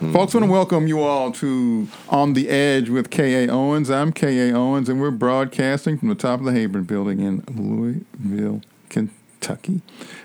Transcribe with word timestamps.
Folks, 0.00 0.34
I 0.34 0.38
want 0.38 0.46
to 0.46 0.50
welcome 0.50 0.86
you 0.86 1.02
all 1.02 1.30
to 1.32 1.86
On 2.08 2.32
the 2.32 2.48
Edge 2.48 2.88
with 2.88 3.10
K.A. 3.10 3.52
Owens. 3.52 3.90
I'm 3.90 4.14
K.A. 4.14 4.50
Owens, 4.50 4.88
and 4.88 4.98
we're 4.98 5.10
broadcasting 5.10 5.98
from 5.98 6.08
the 6.08 6.14
top 6.14 6.40
of 6.40 6.46
the 6.46 6.52
Heyburn 6.52 6.86
building 6.86 7.20
in 7.20 7.44
Louisville, 7.54 8.62
Kentucky. 8.88 9.82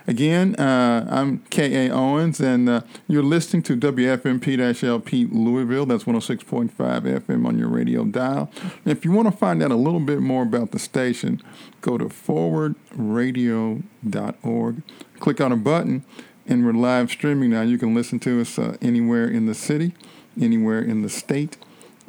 Again, 0.07 0.55
uh, 0.55 1.05
I'm 1.11 1.39
K.A. 1.49 1.91
Owens, 1.91 2.39
and 2.39 2.69
uh, 2.69 2.83
you're 3.09 3.21
listening 3.21 3.63
to 3.63 3.75
WFMP-LP 3.75 5.25
Louisville. 5.25 5.85
That's 5.85 6.05
106.5 6.05 6.71
FM 6.71 7.45
on 7.45 7.59
your 7.59 7.67
radio 7.67 8.05
dial. 8.05 8.49
And 8.61 8.97
if 8.97 9.03
you 9.03 9.11
want 9.11 9.29
to 9.29 9.35
find 9.35 9.61
out 9.61 9.71
a 9.71 9.75
little 9.75 9.99
bit 9.99 10.21
more 10.21 10.43
about 10.43 10.71
the 10.71 10.79
station, 10.79 11.41
go 11.81 11.97
to 11.97 12.05
forwardradio.org, 12.05 14.83
click 15.19 15.41
on 15.41 15.51
a 15.51 15.57
button, 15.57 16.05
and 16.47 16.65
we're 16.65 16.73
live 16.73 17.09
streaming 17.09 17.51
now. 17.51 17.61
You 17.61 17.77
can 17.77 17.95
listen 17.95 18.19
to 18.19 18.41
us 18.41 18.59
uh, 18.59 18.77
anywhere 18.81 19.27
in 19.27 19.45
the 19.45 19.55
city, 19.55 19.93
anywhere 20.39 20.79
in 20.79 21.01
the 21.01 21.09
state, 21.09 21.57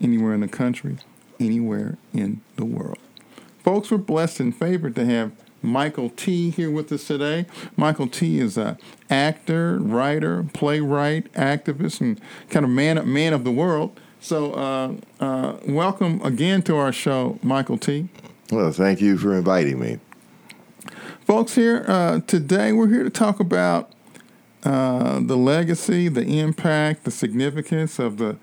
anywhere 0.01 0.35
in 0.35 0.41
the 0.41 0.49
country, 0.49 0.99
anywhere 1.41 1.97
in 2.13 2.43
the 2.57 2.65
world. 2.65 2.99
Folks, 3.63 3.91
we're 3.91 3.99
blessed 3.99 4.41
and 4.41 4.55
favored 4.55 4.95
to 4.97 5.07
have 5.07 5.33
Michael 5.63 6.11
T 6.11 6.51
here 6.51 6.71
with 6.71 6.93
us 6.93 7.07
today. 7.07 7.47
Michael 7.77 8.07
T 8.07 8.39
is 8.39 8.57
a 8.59 8.79
actor, 9.11 9.79
writer, 9.79 10.45
playwright, 10.53 11.33
activist, 11.33 12.01
and 12.01 12.21
kind 12.51 12.65
of 12.65 12.71
man 12.71 13.11
man 13.11 13.33
of 13.33 13.45
the 13.45 13.51
world. 13.51 13.99
So, 14.21 14.53
uh, 14.53 14.95
uh, 15.21 15.57
welcome 15.67 16.21
again 16.23 16.63
to 16.63 16.77
our 16.77 16.93
show, 16.93 17.39
Michael 17.43 17.79
T. 17.79 18.09
Well, 18.51 18.73
thank 18.73 19.01
you 19.01 19.19
for 19.19 19.35
inviting 19.35 19.81
me. 19.81 19.99
Folks, 21.25 21.55
here 21.55 21.85
uh, 21.89 22.21
today 22.27 22.73
we're 22.73 22.89
here 22.89 23.03
to 23.03 23.11
talk 23.11 23.41
about 23.41 23.93
uh, 24.67 25.21
the 25.21 25.37
legacy, 25.37 26.09
the 26.09 26.41
impact, 26.41 27.05
the 27.05 27.11
significance 27.13 28.01
of 28.01 28.19
the 28.19 28.37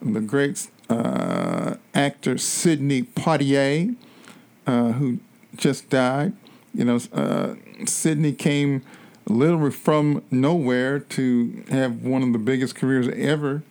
the 0.00 0.20
great 0.20 0.68
uh, 0.88 1.74
actor 1.94 2.38
Sidney 2.38 3.02
Poitier, 3.02 3.96
uh, 4.66 4.92
who 4.92 5.18
just 5.56 5.90
died. 5.90 6.32
You 6.72 6.84
know, 6.84 7.00
uh, 7.12 7.54
Sidney 7.86 8.32
came 8.32 8.82
literally 9.26 9.72
from 9.72 10.22
nowhere 10.30 11.00
to 11.00 11.64
have 11.70 12.02
one 12.02 12.22
of 12.22 12.32
the 12.32 12.38
biggest 12.38 12.76
careers 12.76 13.08
ever 13.08 13.62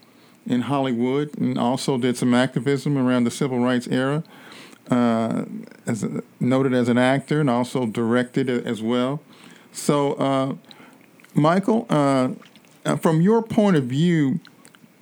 in 0.45 0.61
Hollywood, 0.61 1.38
and 1.38 1.58
also 1.58 1.97
did 1.97 2.17
some 2.17 2.33
activism 2.33 2.97
around 2.97 3.23
the 3.23 3.31
civil 3.31 3.59
rights 3.59 3.88
era. 3.88 4.23
Uh, 4.91 5.45
as 5.88 6.03
a, 6.03 6.22
noted 6.41 6.73
as 6.73 6.89
an 6.89 6.97
actor, 6.97 7.39
and 7.39 7.50
also 7.50 7.85
directed 7.85 8.50
as 8.50 8.81
well. 8.81 9.22
So 9.72 10.59
Michael, 11.34 11.86
uh, 11.89 12.30
uh, 12.86 12.95
from 12.98 13.22
your 13.22 13.42
point 13.42 13.76
of 13.76 13.86
view, 13.86 14.39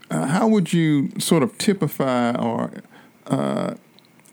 uh, 0.09 0.27
how 0.27 0.47
would 0.47 0.73
you 0.73 1.11
sort 1.19 1.43
of 1.43 1.57
typify 1.57 2.31
or 2.35 2.71
uh, 3.27 3.75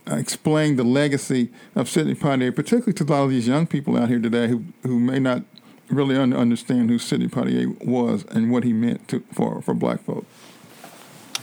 explain 0.07 0.77
the 0.77 0.85
legacy 0.85 1.51
of 1.75 1.89
Sidney 1.89 2.15
Poitier, 2.15 2.55
particularly 2.55 2.93
to 2.95 3.05
a 3.05 3.07
lot 3.07 3.25
of 3.25 3.31
these 3.31 3.47
young 3.47 3.67
people 3.67 3.97
out 3.97 4.09
here 4.09 4.21
today 4.21 4.49
who, 4.49 4.65
who 4.83 4.99
may 4.99 5.19
not 5.19 5.43
really 5.89 6.17
un- 6.17 6.33
understand 6.33 6.91
who 6.91 6.99
Sidney 6.99 7.29
Poitier 7.29 7.83
was 7.85 8.25
and 8.27 8.51
what 8.51 8.65
he 8.65 8.73
meant 8.73 9.09
to, 9.09 9.21
for, 9.33 9.61
for 9.63 9.75
black 9.75 10.03
folk? 10.03 10.25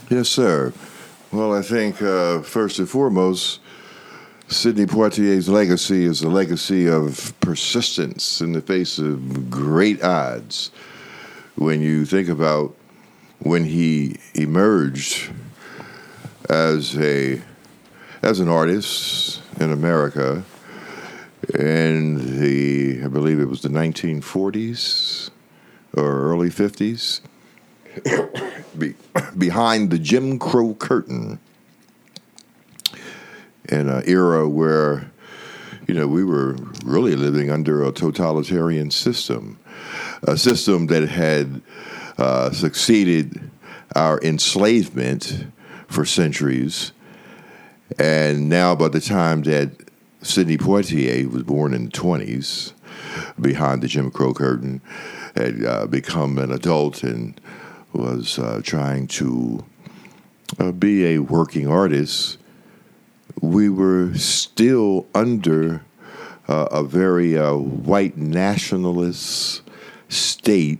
Yes, 0.08 0.28
sir. 0.28 0.72
Well, 1.32 1.52
I 1.52 1.62
think 1.62 2.00
uh, 2.00 2.42
first 2.42 2.78
and 2.78 2.88
foremost, 2.88 3.60
Sidney 4.48 4.86
Poitier's 4.86 5.48
legacy 5.48 6.04
is 6.04 6.22
a 6.22 6.28
legacy 6.28 6.86
of 6.86 7.34
persistence 7.40 8.40
in 8.40 8.52
the 8.52 8.60
face 8.60 9.00
of 9.00 9.50
great 9.50 10.04
odds. 10.04 10.70
When 11.56 11.80
you 11.80 12.04
think 12.04 12.28
about 12.28 12.76
when 13.40 13.64
he 13.64 14.18
emerged 14.34 15.32
as 16.48 16.96
a 16.96 17.42
as 18.22 18.38
an 18.38 18.48
artist 18.48 19.42
in 19.58 19.72
America 19.72 20.44
in 21.58 22.40
the 22.40 23.02
I 23.04 23.08
believe 23.08 23.40
it 23.40 23.48
was 23.48 23.62
the 23.62 23.68
1940s 23.68 25.30
or 25.94 26.20
early 26.22 26.50
50s 26.50 27.20
Be, 28.78 28.94
behind 29.38 29.90
the 29.90 29.98
Jim 29.98 30.38
Crow 30.38 30.74
curtain 30.74 31.40
in 33.68 33.88
an 33.88 34.02
era 34.06 34.48
where, 34.48 35.10
you 35.86 35.94
know, 35.94 36.06
we 36.06 36.24
were 36.24 36.56
really 36.84 37.16
living 37.16 37.50
under 37.50 37.82
a 37.82 37.92
totalitarian 37.92 38.90
system, 38.90 39.58
a 40.22 40.36
system 40.36 40.86
that 40.86 41.08
had 41.08 41.60
uh, 42.18 42.50
succeeded 42.50 43.50
our 43.94 44.20
enslavement 44.22 45.46
for 45.88 46.04
centuries. 46.04 46.92
And 47.98 48.48
now, 48.48 48.74
by 48.74 48.88
the 48.88 49.00
time 49.00 49.42
that 49.42 49.70
Sidney 50.22 50.56
Poitier 50.56 51.30
was 51.30 51.44
born 51.44 51.72
in 51.72 51.86
the 51.86 51.90
20s, 51.92 52.72
behind 53.40 53.82
the 53.82 53.88
Jim 53.88 54.10
Crow 54.10 54.34
curtain, 54.34 54.80
had 55.36 55.64
uh, 55.64 55.86
become 55.86 56.38
an 56.38 56.50
adult 56.50 57.02
and 57.02 57.40
was 57.92 58.38
uh, 58.38 58.60
trying 58.64 59.06
to 59.06 59.64
uh, 60.58 60.72
be 60.72 61.06
a 61.06 61.18
working 61.18 61.68
artist 61.68 62.38
we 63.40 63.68
were 63.68 64.14
still 64.14 65.06
under 65.14 65.82
uh, 66.48 66.68
a 66.70 66.82
very 66.82 67.36
uh, 67.36 67.54
white 67.54 68.16
nationalist 68.16 69.62
state 70.08 70.78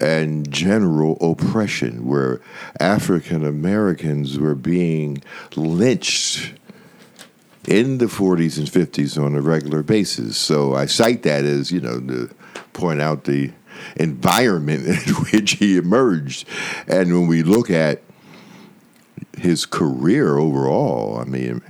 and 0.00 0.50
general 0.50 1.16
oppression 1.20 2.06
where 2.06 2.40
African 2.78 3.44
Americans 3.44 4.38
were 4.38 4.54
being 4.54 5.22
lynched 5.56 6.52
in 7.66 7.98
the 7.98 8.06
40s 8.06 8.58
and 8.58 8.66
50s 8.66 9.22
on 9.22 9.34
a 9.34 9.40
regular 9.40 9.82
basis. 9.82 10.36
So 10.36 10.74
I 10.74 10.86
cite 10.86 11.22
that 11.24 11.44
as, 11.44 11.70
you 11.70 11.80
know, 11.80 12.00
to 12.00 12.30
point 12.72 13.00
out 13.00 13.24
the 13.24 13.52
environment 13.96 14.86
in 15.06 15.14
which 15.14 15.52
he 15.52 15.76
emerged. 15.76 16.46
And 16.86 17.12
when 17.12 17.26
we 17.26 17.42
look 17.42 17.70
at 17.70 18.02
his 19.38 19.66
career 19.66 20.38
overall. 20.38 21.18
I 21.18 21.24
mean, 21.24 21.62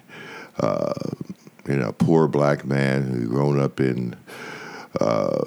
uh, 0.58 0.94
you 1.66 1.76
know, 1.76 1.92
poor 1.92 2.28
black 2.28 2.64
man 2.64 3.02
who 3.08 3.28
grown 3.28 3.60
up 3.60 3.80
in 3.80 4.16
uh, 5.00 5.44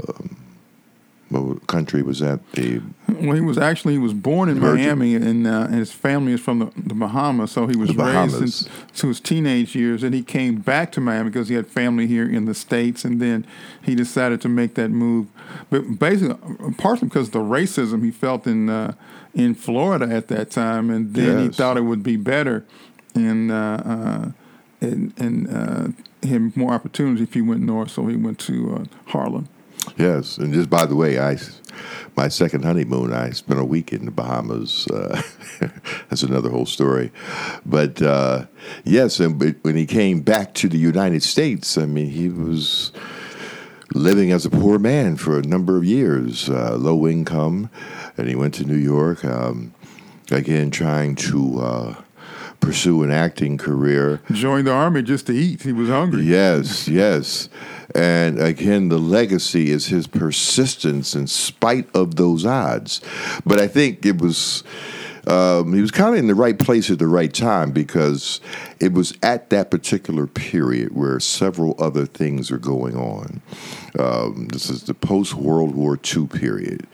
what 1.31 1.67
country 1.67 2.01
was 2.01 2.19
that? 2.19 2.39
The 2.53 2.81
well, 3.07 3.33
he 3.33 3.41
was 3.41 3.57
actually 3.57 3.93
he 3.93 3.99
was 3.99 4.13
born 4.13 4.49
in 4.49 4.59
Virgin. 4.59 4.85
Miami, 4.85 5.15
and, 5.15 5.47
uh, 5.47 5.67
and, 5.69 5.75
his 5.75 5.91
family 5.91 6.33
is 6.33 6.41
from 6.41 6.59
the, 6.59 6.71
the 6.75 6.93
Bahamas. 6.93 7.51
So 7.51 7.67
he 7.67 7.77
was 7.77 7.95
raised 7.95 8.69
to 8.95 9.07
his 9.07 9.19
teenage 9.19 9.75
years, 9.75 10.03
and 10.03 10.13
he 10.13 10.23
came 10.23 10.55
back 10.55 10.91
to 10.93 11.01
Miami 11.01 11.29
because 11.29 11.49
he 11.49 11.55
had 11.55 11.67
family 11.67 12.07
here 12.07 12.29
in 12.29 12.45
the 12.45 12.53
states, 12.53 13.05
and 13.05 13.21
then 13.21 13.45
he 13.81 13.95
decided 13.95 14.41
to 14.41 14.49
make 14.49 14.75
that 14.75 14.89
move. 14.89 15.27
But 15.69 15.99
basically, 15.99 16.37
partly 16.77 17.07
because 17.07 17.27
of 17.27 17.33
the 17.33 17.39
racism 17.39 18.03
he 18.03 18.11
felt 18.11 18.45
in 18.45 18.69
uh, 18.69 18.93
in 19.33 19.55
Florida 19.55 20.13
at 20.13 20.27
that 20.27 20.51
time, 20.51 20.89
and 20.89 21.13
then 21.13 21.37
yes. 21.37 21.41
he 21.41 21.49
thought 21.49 21.77
it 21.77 21.81
would 21.81 22.03
be 22.03 22.17
better 22.17 22.65
and 23.15 23.51
uh, 23.51 23.81
uh, 23.85 24.31
and, 24.81 25.13
and 25.17 25.47
uh, 25.49 26.27
him 26.27 26.53
more 26.55 26.73
opportunities 26.73 27.21
if 27.21 27.33
he 27.33 27.41
went 27.41 27.61
north. 27.61 27.91
So 27.91 28.07
he 28.07 28.15
went 28.15 28.39
to 28.39 28.75
uh, 28.75 29.11
Harlem. 29.11 29.47
Yes, 29.97 30.37
and 30.37 30.53
just 30.53 30.69
by 30.69 30.85
the 30.85 30.95
way, 30.95 31.19
I 31.19 31.37
my 32.15 32.27
second 32.27 32.63
honeymoon, 32.63 33.13
I 33.13 33.31
spent 33.31 33.59
a 33.59 33.65
week 33.65 33.93
in 33.93 34.05
the 34.05 34.11
Bahamas. 34.11 34.87
Uh, 34.87 35.21
that's 36.09 36.23
another 36.23 36.49
whole 36.49 36.65
story. 36.65 37.11
But 37.65 38.01
uh, 38.01 38.45
yes, 38.83 39.19
and 39.19 39.39
when 39.61 39.75
he 39.75 39.85
came 39.85 40.21
back 40.21 40.53
to 40.55 40.69
the 40.69 40.77
United 40.77 41.23
States, 41.23 41.77
I 41.77 41.85
mean, 41.85 42.09
he 42.09 42.29
was 42.29 42.91
living 43.93 44.31
as 44.31 44.45
a 44.45 44.49
poor 44.49 44.79
man 44.79 45.15
for 45.17 45.37
a 45.37 45.43
number 45.43 45.77
of 45.77 45.83
years, 45.83 46.49
uh, 46.49 46.75
low 46.77 47.07
income, 47.07 47.69
and 48.17 48.27
he 48.27 48.35
went 48.35 48.53
to 48.55 48.65
New 48.65 48.75
York 48.75 49.23
um, 49.25 49.73
again, 50.29 50.71
trying 50.71 51.15
to 51.15 51.59
uh, 51.59 51.95
pursue 52.61 53.03
an 53.03 53.11
acting 53.11 53.57
career. 53.57 54.21
Joined 54.31 54.67
the 54.67 54.71
army 54.71 55.01
just 55.01 55.27
to 55.27 55.33
eat. 55.33 55.63
He 55.63 55.73
was 55.73 55.89
hungry. 55.89 56.23
Yes, 56.23 56.87
yes. 56.87 57.49
And 57.93 58.39
again, 58.39 58.87
the 58.87 58.99
legacy 58.99 59.69
is 59.71 59.87
his 59.87 60.07
persistence 60.07 61.13
in 61.13 61.27
spite 61.27 61.93
of 61.93 62.15
those 62.15 62.45
odds. 62.45 63.01
But 63.45 63.59
I 63.59 63.67
think 63.67 64.05
it 64.05 64.21
was. 64.21 64.63
Um, 65.27 65.73
he 65.75 65.81
was 65.81 65.91
kind 65.91 66.15
of 66.15 66.19
in 66.19 66.25
the 66.25 66.33
right 66.33 66.57
place 66.57 66.89
at 66.89 66.97
the 66.97 67.05
right 67.05 67.31
time 67.31 67.69
because 67.69 68.41
it 68.79 68.91
was 68.91 69.15
at 69.21 69.51
that 69.51 69.69
particular 69.69 70.25
period 70.25 70.95
where 70.95 71.19
several 71.19 71.75
other 71.77 72.07
things 72.07 72.49
are 72.49 72.57
going 72.57 72.97
on. 72.97 73.39
Um, 73.99 74.47
this 74.47 74.71
is 74.71 74.85
the 74.85 74.95
post 74.95 75.35
World 75.35 75.75
War 75.75 75.99
II 76.03 76.25
period 76.25 76.87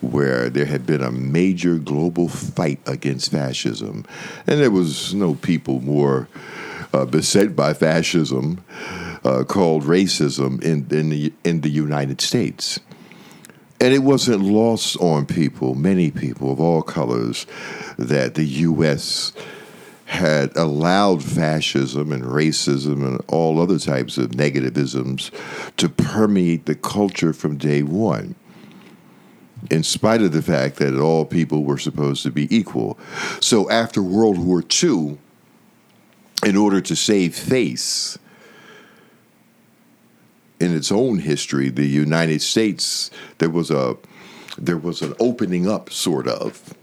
where 0.00 0.48
there 0.48 0.66
had 0.66 0.86
been 0.86 1.02
a 1.02 1.10
major 1.10 1.78
global 1.78 2.28
fight 2.28 2.80
against 2.86 3.30
fascism, 3.30 4.04
and 4.46 4.60
there 4.60 4.70
was 4.70 5.14
no 5.14 5.34
people 5.34 5.80
more 5.80 6.28
uh, 6.92 7.04
beset 7.04 7.54
by 7.54 7.72
fascism 7.74 8.64
uh, 9.24 9.44
called 9.44 9.84
racism 9.84 10.62
in 10.62 10.86
in 10.90 11.10
the, 11.10 11.32
in 11.44 11.60
the 11.60 11.70
United 11.70 12.20
States. 12.20 12.80
and 13.80 13.94
it 13.94 14.00
wasn't 14.02 14.42
lost 14.42 14.96
on 14.98 15.24
people, 15.24 15.74
many 15.74 16.10
people 16.10 16.52
of 16.52 16.60
all 16.60 16.82
colors, 16.82 17.46
that 17.98 18.34
the 18.34 18.44
U.S. 18.44 19.32
had 20.04 20.54
allowed 20.56 21.22
fascism 21.22 22.12
and 22.12 22.22
racism 22.24 23.06
and 23.06 23.22
all 23.28 23.58
other 23.60 23.78
types 23.78 24.18
of 24.18 24.32
negativisms 24.32 25.30
to 25.76 25.88
permeate 25.88 26.66
the 26.66 26.74
culture 26.74 27.32
from 27.32 27.56
day 27.56 27.82
one. 27.82 28.34
In 29.70 29.82
spite 29.82 30.22
of 30.22 30.32
the 30.32 30.42
fact 30.42 30.76
that 30.76 30.98
all 30.98 31.24
people 31.24 31.64
were 31.64 31.78
supposed 31.78 32.22
to 32.22 32.30
be 32.30 32.54
equal. 32.54 32.98
So 33.40 33.68
after 33.70 34.02
World 34.02 34.38
War 34.38 34.64
II, 34.82 35.18
in 36.44 36.56
order 36.56 36.80
to 36.80 36.96
save 36.96 37.34
face, 37.34 38.18
in 40.58 40.74
its 40.74 40.92
own 40.92 41.18
history, 41.18 41.70
the 41.70 41.86
United 41.86 42.42
States, 42.42 43.10
there 43.38 43.50
was 43.50 43.70
a 43.70 43.96
there 44.58 44.76
was 44.76 45.00
an 45.00 45.14
opening 45.18 45.68
up, 45.68 45.90
sort 45.90 46.28
of, 46.28 46.74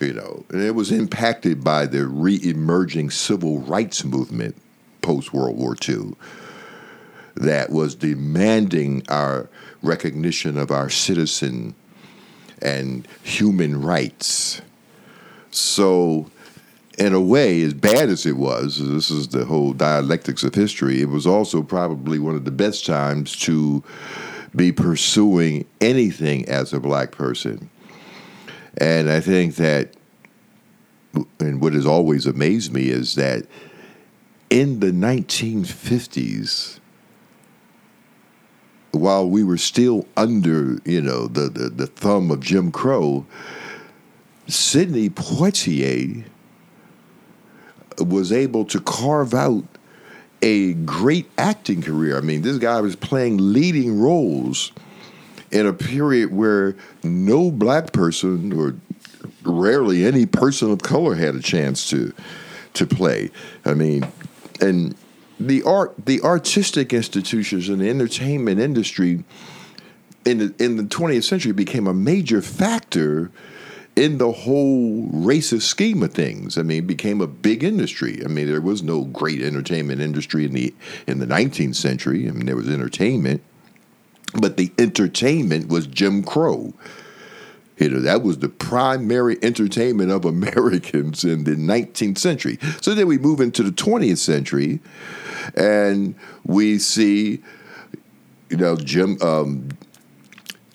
you 0.00 0.14
know, 0.14 0.44
and 0.50 0.62
it 0.62 0.74
was 0.74 0.90
impacted 0.90 1.62
by 1.62 1.84
the 1.84 2.06
re-emerging 2.06 3.10
civil 3.10 3.60
rights 3.60 4.04
movement 4.04 4.56
post 5.02 5.32
World 5.32 5.56
War 5.56 5.76
II 5.86 6.14
that 7.34 7.68
was 7.70 7.94
demanding 7.94 9.02
our 9.08 9.50
recognition 9.82 10.56
of 10.56 10.70
our 10.70 10.88
citizen 10.88 11.74
and 12.62 13.06
human 13.22 13.82
rights. 13.82 14.60
So 15.50 16.30
in 16.98 17.12
a 17.12 17.20
way, 17.20 17.62
as 17.62 17.74
bad 17.74 18.08
as 18.08 18.24
it 18.24 18.36
was, 18.36 18.78
this 18.78 19.10
is 19.10 19.28
the 19.28 19.44
whole 19.44 19.72
dialectics 19.72 20.42
of 20.42 20.54
history, 20.54 21.02
it 21.02 21.08
was 21.08 21.26
also 21.26 21.62
probably 21.62 22.18
one 22.18 22.34
of 22.34 22.44
the 22.44 22.50
best 22.50 22.86
times 22.86 23.36
to 23.36 23.82
be 24.54 24.72
pursuing 24.72 25.66
anything 25.80 26.48
as 26.48 26.72
a 26.72 26.80
black 26.80 27.12
person. 27.12 27.68
And 28.78 29.10
I 29.10 29.20
think 29.20 29.56
that, 29.56 29.94
and 31.38 31.60
what 31.60 31.74
has 31.74 31.86
always 31.86 32.26
amazed 32.26 32.72
me 32.72 32.88
is 32.88 33.14
that 33.16 33.46
in 34.48 34.80
the 34.80 34.90
1950s, 34.90 36.78
while 38.96 39.28
we 39.28 39.44
were 39.44 39.58
still 39.58 40.06
under, 40.16 40.78
you 40.84 41.00
know, 41.00 41.26
the, 41.26 41.48
the, 41.48 41.68
the 41.68 41.86
thumb 41.86 42.30
of 42.30 42.40
Jim 42.40 42.72
Crow, 42.72 43.26
Sidney 44.46 45.10
Poitier 45.10 46.24
was 47.98 48.32
able 48.32 48.64
to 48.66 48.80
carve 48.80 49.34
out 49.34 49.64
a 50.42 50.74
great 50.74 51.28
acting 51.38 51.82
career. 51.82 52.16
I 52.16 52.20
mean, 52.20 52.42
this 52.42 52.58
guy 52.58 52.80
was 52.80 52.94
playing 52.94 53.38
leading 53.52 53.98
roles 53.98 54.72
in 55.50 55.66
a 55.66 55.72
period 55.72 56.32
where 56.32 56.76
no 57.02 57.50
black 57.50 57.92
person 57.92 58.52
or 58.52 58.74
rarely 59.44 60.04
any 60.04 60.26
person 60.26 60.70
of 60.70 60.82
color 60.82 61.14
had 61.14 61.34
a 61.34 61.40
chance 61.40 61.88
to 61.90 62.12
to 62.74 62.86
play. 62.86 63.30
I 63.64 63.72
mean, 63.72 64.06
and 64.60 64.94
the 65.38 65.62
art 65.62 65.94
the 66.06 66.20
artistic 66.22 66.92
institutions 66.92 67.68
and 67.68 67.80
the 67.80 67.88
entertainment 67.88 68.60
industry 68.60 69.24
in 70.24 70.38
the 70.38 70.54
in 70.58 70.76
the 70.76 70.82
20th 70.82 71.24
century 71.24 71.52
became 71.52 71.86
a 71.86 71.94
major 71.94 72.42
factor 72.42 73.30
in 73.96 74.18
the 74.18 74.30
whole 74.30 75.08
racist 75.08 75.62
scheme 75.62 76.02
of 76.02 76.12
things. 76.12 76.58
I 76.58 76.62
mean, 76.62 76.86
became 76.86 77.22
a 77.22 77.26
big 77.26 77.64
industry. 77.64 78.22
I 78.22 78.28
mean, 78.28 78.46
there 78.46 78.60
was 78.60 78.82
no 78.82 79.04
great 79.04 79.40
entertainment 79.40 80.02
industry 80.02 80.44
in 80.44 80.52
the 80.52 80.74
in 81.06 81.18
the 81.18 81.26
19th 81.26 81.76
century. 81.76 82.28
I 82.28 82.32
mean, 82.32 82.46
there 82.46 82.56
was 82.56 82.68
entertainment, 82.68 83.42
but 84.34 84.58
the 84.58 84.72
entertainment 84.78 85.68
was 85.68 85.86
Jim 85.86 86.22
Crow. 86.22 86.74
Know, 87.78 88.00
that 88.00 88.22
was 88.22 88.38
the 88.38 88.48
primary 88.48 89.38
entertainment 89.42 90.10
of 90.10 90.24
Americans 90.34 91.24
in 91.24 91.44
the 91.44 91.56
19th 91.56 92.18
century. 92.18 92.58
So 92.80 92.94
then 92.94 93.06
we 93.06 93.18
move 93.18 93.40
into 93.40 93.62
the 93.62 93.70
20th 93.70 94.18
century, 94.18 94.80
and 95.54 96.14
we 96.44 96.78
see, 96.78 97.42
you 98.48 98.56
know, 98.56 98.76
Jim 98.76 99.20
um, 99.22 99.68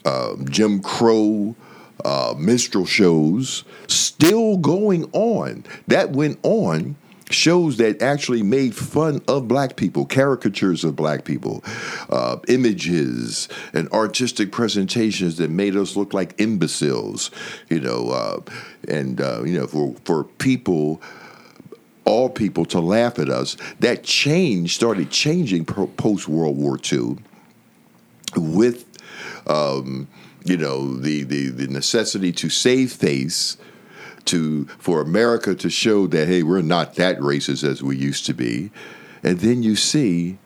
uh, 0.06 0.36
Jim 0.46 0.82
Crow 0.82 1.56
uh, 2.04 2.34
minstrel 2.38 2.86
shows 2.86 3.64
still 3.88 4.58
going 4.58 5.10
on. 5.14 5.66
That 5.88 6.12
went 6.12 6.40
on. 6.44 6.96
Shows 7.32 7.78
that 7.78 8.02
actually 8.02 8.44
made 8.44 8.76
fun 8.76 9.22
of 9.28 9.48
black 9.48 9.76
people, 9.76 10.06
caricatures 10.06 10.84
of 10.84 10.96
black 10.96 11.24
people, 11.26 11.64
uh, 12.10 12.38
images 12.48 13.48
and 13.74 13.90
artistic 13.92 14.52
presentations 14.52 15.38
that 15.38 15.50
made 15.50 15.76
us 15.76 15.96
look 15.96 16.14
like 16.14 16.40
imbeciles, 16.40 17.32
you 17.70 17.80
know, 17.80 18.10
uh, 18.10 18.40
and 18.88 19.22
uh, 19.22 19.44
you 19.44 19.58
know 19.58 19.68
for 19.68 19.96
for 20.06 20.24
people 20.24 21.02
all 22.06 22.30
people 22.30 22.66
to 22.66 22.80
laugh 22.80 23.20
at 23.20 23.30
us. 23.30 23.56
That 23.80 24.04
change 24.04 24.76
started 24.76 25.10
changing 25.10 25.66
post 25.66 26.28
World 26.28 26.58
War 26.58 26.78
II 26.92 27.18
with 28.36 28.86
um, 29.48 30.08
you 30.44 30.58
know 30.58 30.94
the, 30.98 31.24
the 31.24 31.50
the 31.50 31.68
necessity 31.68 32.32
to 32.34 32.50
save 32.50 32.92
face 32.92 33.58
to 34.26 34.66
for 34.78 35.02
America 35.02 35.56
to 35.56 35.70
show 35.70 36.08
that 36.08 36.28
hey 36.28 36.44
we're 36.44 36.62
not 36.62 36.96
that 36.96 37.18
racist 37.20 37.64
as 37.64 37.82
we 37.82 37.98
used 37.98 38.26
to 38.26 38.34
be. 38.34 38.72
And 39.24 39.40
then 39.40 39.64
you 39.64 39.76
see 39.76 40.38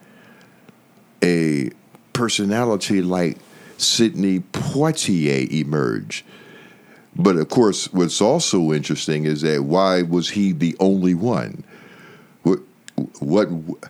a 1.24 1.72
personality 2.14 3.02
like 3.02 3.38
Sidney 3.78 4.40
Poitier 4.40 5.50
emerge. 5.52 6.26
But 7.16 7.38
of 7.38 7.50
course 7.50 7.92
what's 7.94 8.22
also 8.22 8.72
interesting 8.72 9.26
is 9.26 9.42
that 9.42 9.64
why 9.64 10.02
was 10.02 10.30
he 10.32 10.52
the 10.52 10.76
only 10.80 11.14
one? 11.14 11.64
What 12.44 12.60
what 13.20 13.50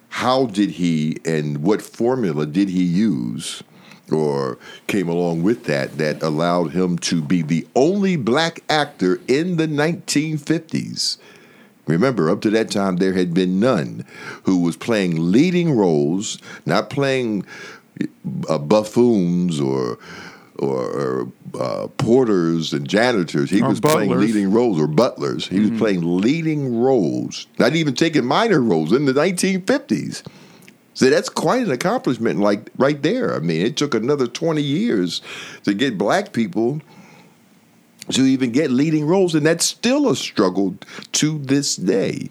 how 0.10 0.48
did 0.48 0.72
he 0.72 1.18
and 1.26 1.60
what 1.64 1.81
formula 1.81 2.46
did 2.46 2.70
he 2.70 2.84
use 2.84 3.64
or 4.12 4.57
came 4.88 5.10
along 5.10 5.44
with 5.44 5.66
that 5.66 5.98
that 5.98 6.22
allowed 6.22 6.72
him 6.72 6.98
to 7.00 7.22
be 7.22 7.42
the 7.42 7.68
only 7.75 8.16
black 8.16 8.62
actor 8.69 9.19
in 9.28 9.57
the 9.57 9.68
1950s. 9.68 11.18
Remember, 11.88 12.30
up 12.30 12.42
to 12.42 12.50
that 12.50 12.72
time, 12.72 12.98
there 12.98 13.13
had 13.13 13.34
been 13.34 13.60
none 13.60 14.06
who 14.44 14.62
was 14.62 14.75
playing 14.75 15.31
leading 15.31 15.72
roles, 15.72 16.40
not 16.66 16.90
playing 16.90 17.46
uh, 18.50 18.57
buffoons 18.57 19.60
or 19.60 19.98
or, 20.57 21.28
uh, 21.60 21.88
porters 21.98 22.72
and 22.72 22.88
janitors. 22.88 23.50
He 23.50 23.62
or 23.62 23.69
was 23.69 23.81
butlers. 23.81 24.07
playing 24.07 24.22
leading 24.22 24.52
roles 24.52 24.80
or 24.80 24.88
butlers. 24.88 25.48
He 25.48 25.57
mm-hmm. 25.57 25.72
was 25.72 25.80
playing 25.80 26.22
leading 26.22 26.80
roles, 26.80 27.47
not 27.59 27.76
even 27.76 27.94
taking 27.94 28.26
minor 28.26 28.62
roles 28.62 28.94
in 28.94 29.06
the 29.06 29.14
1950s. 29.14 30.24
So 30.95 31.09
that's 31.09 31.30
quite 31.30 31.64
an 31.64 31.71
accomplishment, 31.71 32.40
like 32.40 32.71
right 32.78 33.02
there. 33.02 33.35
I 33.35 33.40
mean, 33.40 33.66
it 33.66 33.75
took 33.75 33.94
another 33.94 34.28
20 34.28 34.61
years 34.61 35.21
to 35.64 35.73
get 35.73 35.97
black 35.97 36.31
people 36.31 36.81
to 38.11 38.21
even 38.21 38.52
get 38.52 38.71
leading 38.71 39.06
roles, 39.06 39.35
and 39.35 39.45
that's 39.45 39.66
still 39.66 40.09
a 40.09 40.16
struggle 40.16 40.78
to 41.11 41.37
this 41.40 41.75
day. 41.75 42.30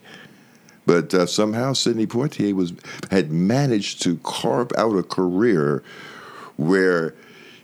But 0.86 1.12
uh, 1.12 1.26
somehow 1.26 1.74
Sidney 1.74 2.06
Poitier 2.06 2.54
was 2.54 2.72
had 3.10 3.30
managed 3.30 4.02
to 4.02 4.16
carve 4.18 4.70
out 4.78 4.96
a 4.96 5.02
career 5.02 5.82
where 6.56 7.14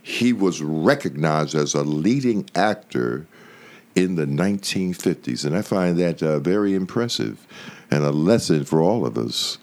he 0.02 0.32
was 0.32 0.60
recognized 0.62 1.54
as 1.54 1.74
a 1.74 1.82
leading 1.82 2.48
actor 2.54 3.26
in 3.94 4.16
the 4.16 4.26
1950s, 4.26 5.44
and 5.44 5.56
I 5.56 5.62
find 5.62 5.98
that 5.98 6.22
uh, 6.22 6.38
very 6.40 6.74
impressive 6.74 7.46
and 7.90 8.04
a 8.04 8.10
lesson 8.10 8.64
for 8.64 8.80
all 8.80 9.06
of 9.06 9.16
us. 9.16 9.58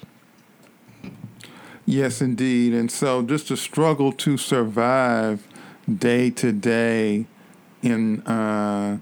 Yes, 1.89 2.21
indeed. 2.21 2.73
And 2.73 2.91
so 2.91 3.21
just 3.21 3.47
to 3.47 3.55
struggle 3.55 4.11
to 4.11 4.35
survive 4.35 5.47
day 5.91 6.29
to 6.31 6.51
day 6.51 7.25
in 7.81 8.21
uh, 8.27 8.97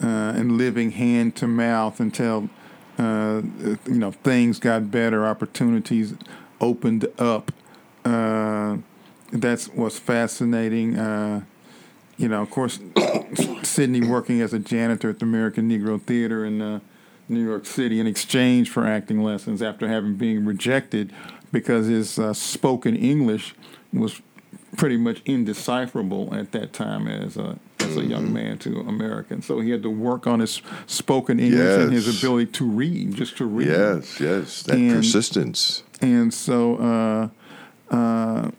uh, 0.00 0.06
and 0.06 0.56
living 0.56 0.92
hand 0.92 1.34
to 1.36 1.48
mouth 1.48 1.98
until 1.98 2.48
uh, 2.96 3.42
you 3.86 3.98
know 3.98 4.12
things 4.12 4.60
got 4.60 4.92
better, 4.92 5.26
opportunities 5.26 6.14
opened 6.60 7.08
up. 7.18 7.50
Uh, 8.04 8.76
that's 9.32 9.66
what's 9.70 9.98
fascinating. 9.98 10.96
Uh, 10.96 11.42
you 12.18 12.28
know, 12.28 12.40
of 12.40 12.50
course, 12.50 12.78
Sidney 13.64 14.06
working 14.06 14.40
as 14.40 14.52
a 14.54 14.60
janitor 14.60 15.10
at 15.10 15.18
the 15.18 15.24
American 15.24 15.68
Negro 15.68 16.00
Theater 16.00 16.44
in 16.44 16.62
uh, 16.62 16.78
New 17.28 17.44
York 17.44 17.66
City 17.66 17.98
in 17.98 18.06
exchange 18.06 18.70
for 18.70 18.86
acting 18.86 19.24
lessons 19.24 19.60
after 19.60 19.88
having 19.88 20.14
been 20.14 20.46
rejected 20.46 21.12
because 21.52 21.86
his 21.86 22.18
uh, 22.18 22.32
spoken 22.32 22.96
English 22.96 23.54
was 23.92 24.20
pretty 24.76 24.96
much 24.96 25.22
indecipherable 25.26 26.34
at 26.34 26.52
that 26.52 26.72
time 26.72 27.06
as 27.06 27.36
a 27.36 27.58
as 27.80 27.96
a 27.96 28.04
young 28.04 28.24
mm-hmm. 28.24 28.34
man 28.34 28.58
to 28.58 28.80
Americans. 28.80 29.46
So 29.46 29.60
he 29.60 29.70
had 29.70 29.82
to 29.82 29.90
work 29.90 30.26
on 30.26 30.40
his 30.40 30.62
spoken 30.86 31.38
English 31.38 31.58
yes. 31.58 31.80
and 31.80 31.92
his 31.92 32.18
ability 32.18 32.52
to 32.52 32.64
read, 32.64 33.14
just 33.14 33.36
to 33.38 33.44
read. 33.44 33.68
Yes, 33.68 34.20
yes, 34.20 34.62
that 34.64 34.76
and, 34.76 34.92
persistence. 34.92 35.82
And 36.00 36.32
so, 36.32 36.76
uh, 37.90 37.94
uh, 37.94 38.50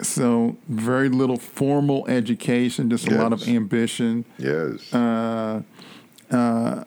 so 0.00 0.56
very 0.68 1.08
little 1.08 1.36
formal 1.36 2.06
education, 2.08 2.90
just 2.90 3.06
a 3.08 3.14
lot 3.14 3.32
of 3.32 3.46
ambition. 3.46 4.24
Yes. 4.38 4.92
Uh, 4.92 5.62
uh, 6.30 6.84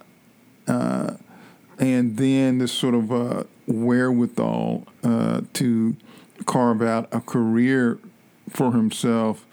uh, 0.67 1.13
and 1.79 2.17
then 2.17 2.57
this 2.57 2.71
sort 2.71 2.95
of 2.95 3.11
uh, 3.11 3.43
wherewithal 3.67 4.87
uh, 5.03 5.41
to 5.53 5.95
carve 6.45 6.81
out 6.81 7.07
a 7.11 7.21
career 7.21 7.99
for 8.49 8.71
himself 8.71 9.45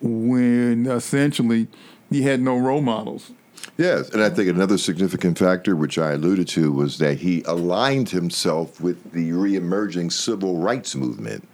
when 0.00 0.86
essentially 0.86 1.68
he 2.10 2.22
had 2.22 2.40
no 2.40 2.56
role 2.56 2.80
models. 2.80 3.32
Yes, 3.76 4.10
and 4.10 4.22
I 4.22 4.30
think 4.30 4.48
another 4.48 4.78
significant 4.78 5.38
factor, 5.38 5.74
which 5.74 5.98
I 5.98 6.12
alluded 6.12 6.48
to, 6.48 6.72
was 6.72 6.98
that 6.98 7.18
he 7.18 7.42
aligned 7.42 8.10
himself 8.10 8.80
with 8.80 9.12
the 9.12 9.30
reemerging 9.30 10.12
civil 10.12 10.58
rights 10.58 10.94
movement, 10.94 11.46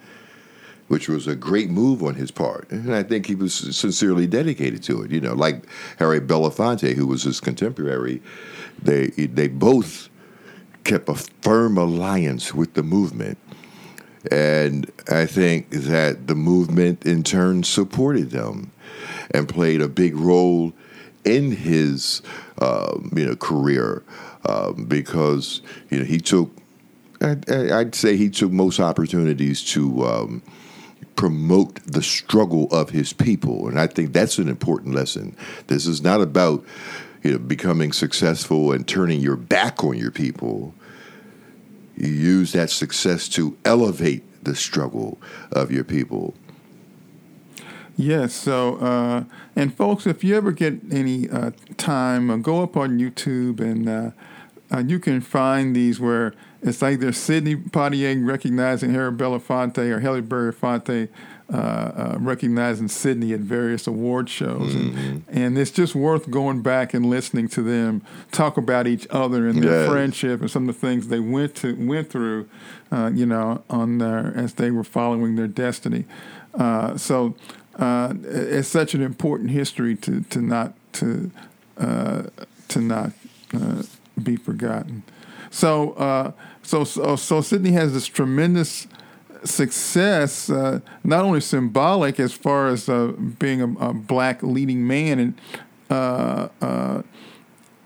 which 0.88 1.08
was 1.08 1.26
a 1.26 1.34
great 1.34 1.70
move 1.70 2.02
on 2.02 2.14
his 2.14 2.30
part. 2.30 2.70
And 2.70 2.94
I 2.94 3.02
think 3.02 3.26
he 3.26 3.34
was 3.34 3.54
sincerely 3.54 4.26
dedicated 4.26 4.82
to 4.84 5.02
it. 5.02 5.10
You 5.10 5.20
know, 5.20 5.34
like 5.34 5.64
Harry 5.98 6.20
Belafonte, 6.20 6.94
who 6.94 7.06
was 7.06 7.22
his 7.22 7.40
contemporary, 7.40 8.22
they 8.80 9.08
they 9.08 9.48
both 9.48 10.08
kept 10.84 11.08
a 11.08 11.14
firm 11.14 11.78
alliance 11.78 12.54
with 12.54 12.74
the 12.74 12.82
movement. 12.82 13.38
And 14.30 14.90
I 15.10 15.26
think 15.26 15.70
that 15.70 16.28
the 16.28 16.34
movement 16.34 17.04
in 17.04 17.22
turn 17.22 17.64
supported 17.64 18.30
them 18.30 18.70
and 19.32 19.48
played 19.48 19.80
a 19.80 19.88
big 19.88 20.16
role 20.16 20.72
in 21.24 21.52
his 21.52 22.22
um, 22.60 23.12
you 23.14 23.26
know 23.26 23.36
career 23.36 24.02
um, 24.44 24.84
because 24.86 25.62
you 25.90 25.98
know 25.98 26.04
he 26.04 26.18
took 26.18 26.50
I'd, 27.20 27.50
I'd 27.50 27.94
say 27.94 28.16
he 28.16 28.28
took 28.28 28.50
most 28.50 28.80
opportunities 28.80 29.62
to 29.72 30.04
um, 30.04 30.42
promote 31.14 31.80
the 31.84 32.02
struggle 32.02 32.68
of 32.72 32.90
his 32.90 33.12
people, 33.12 33.68
and 33.68 33.78
I 33.78 33.86
think 33.86 34.12
that's 34.12 34.38
an 34.38 34.48
important 34.48 34.94
lesson. 34.94 35.36
This 35.68 35.86
is 35.86 36.02
not 36.02 36.20
about 36.20 36.64
you 37.22 37.32
know 37.32 37.38
becoming 37.38 37.92
successful 37.92 38.72
and 38.72 38.86
turning 38.86 39.20
your 39.20 39.36
back 39.36 39.82
on 39.84 39.96
your 39.96 40.10
people. 40.10 40.74
You 41.96 42.08
use 42.08 42.52
that 42.52 42.70
success 42.70 43.28
to 43.30 43.56
elevate 43.64 44.24
the 44.44 44.56
struggle 44.56 45.20
of 45.52 45.70
your 45.70 45.84
people. 45.84 46.34
Yes. 47.96 48.34
So, 48.34 48.76
uh, 48.76 49.24
and 49.54 49.74
folks, 49.74 50.06
if 50.06 50.24
you 50.24 50.36
ever 50.36 50.50
get 50.50 50.80
any 50.90 51.28
uh, 51.28 51.50
time, 51.76 52.30
uh, 52.30 52.36
go 52.38 52.62
up 52.62 52.76
on 52.76 52.98
YouTube 52.98 53.60
and 53.60 53.88
uh, 53.88 54.10
uh, 54.72 54.78
you 54.78 54.98
can 54.98 55.20
find 55.20 55.76
these 55.76 56.00
where 56.00 56.32
it's 56.62 56.82
either 56.82 57.12
Sidney 57.12 57.56
Poitier 57.56 58.26
recognizing 58.26 58.94
Harry 58.94 59.12
Belafonte 59.12 59.78
or 59.78 60.00
Harry 60.00 60.22
Belafonte 60.22 61.08
uh, 61.52 61.56
uh, 61.56 62.16
recognizing 62.18 62.88
Sidney 62.88 63.32
at 63.34 63.40
various 63.40 63.86
award 63.86 64.30
shows, 64.30 64.74
and, 64.74 65.22
and 65.28 65.58
it's 65.58 65.70
just 65.70 65.94
worth 65.94 66.30
going 66.30 66.62
back 66.62 66.94
and 66.94 67.04
listening 67.06 67.46
to 67.48 67.62
them 67.62 68.00
talk 68.30 68.56
about 68.56 68.86
each 68.86 69.06
other 69.10 69.46
and 69.48 69.62
their 69.62 69.82
Yes. 69.82 69.90
friendship 69.90 70.40
and 70.40 70.50
some 70.50 70.68
of 70.68 70.74
the 70.74 70.80
things 70.86 71.08
they 71.08 71.20
went 71.20 71.54
to 71.56 71.74
went 71.86 72.08
through, 72.10 72.48
uh, 72.90 73.10
you 73.12 73.26
know, 73.26 73.62
on 73.68 73.98
their 73.98 74.32
as 74.34 74.54
they 74.54 74.70
were 74.70 74.84
following 74.84 75.36
their 75.36 75.46
destiny. 75.48 76.04
Uh, 76.54 76.96
so 76.96 77.34
uh, 77.78 78.14
it's 78.24 78.68
such 78.68 78.94
an 78.94 79.02
important 79.02 79.50
history 79.50 79.94
to 79.96 80.22
to 80.30 80.40
not 80.40 80.72
to 80.94 81.30
uh, 81.78 82.22
to 82.68 82.80
not 82.80 83.12
uh, 83.54 83.82
be 84.22 84.36
forgotten. 84.36 85.02
So 85.50 85.92
uh, 85.92 86.32
so 86.62 86.84
so 86.84 87.16
so 87.16 87.40
Sidney 87.42 87.72
has 87.72 87.92
this 87.92 88.06
tremendous 88.06 88.86
success, 89.44 90.50
uh, 90.50 90.80
not 91.04 91.24
only 91.24 91.40
symbolic 91.40 92.20
as 92.20 92.32
far 92.32 92.68
as 92.68 92.88
uh, 92.88 93.12
being 93.38 93.60
a, 93.60 93.88
a 93.88 93.94
black 93.94 94.42
leading 94.42 94.86
man, 94.86 95.18
and 95.18 95.40
uh, 95.90 96.48
uh, 96.60 97.02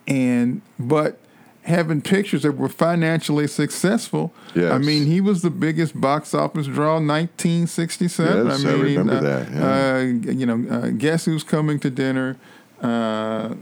and 0.07 0.63
but 0.79 1.19
having 1.67 2.01
pictures 2.01 2.43
that 2.43 2.53
were 2.53 2.69
financially 2.69 3.47
successful. 3.47 4.33
Yes. 4.55 4.73
I 4.73 4.79
mean, 4.79 5.07
he 5.07 5.21
was 5.21 5.43
the 5.43 5.51
biggest 5.51 6.01
box 6.01 6.33
office 6.33 6.67
draw 6.67 6.95
1967. 6.95 8.47
Yes, 8.47 8.65
I 8.65 8.69
I 8.69 8.73
remember 8.75 9.17
uh, 9.17 9.21
that, 9.21 9.51
yeah. 9.51 9.97
uh, 9.97 10.33
you 10.33 10.47
know, 10.47 10.65
uh, 10.71 10.91
guess 10.91 11.25
who's 11.25 11.43
coming 11.43 11.81
to 11.81 11.91
dinner? 11.91 12.37
Uh, 12.81 13.55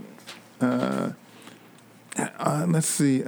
uh, 0.61 1.11
uh, 2.17 2.65
let's 2.69 2.87
see. 2.87 3.23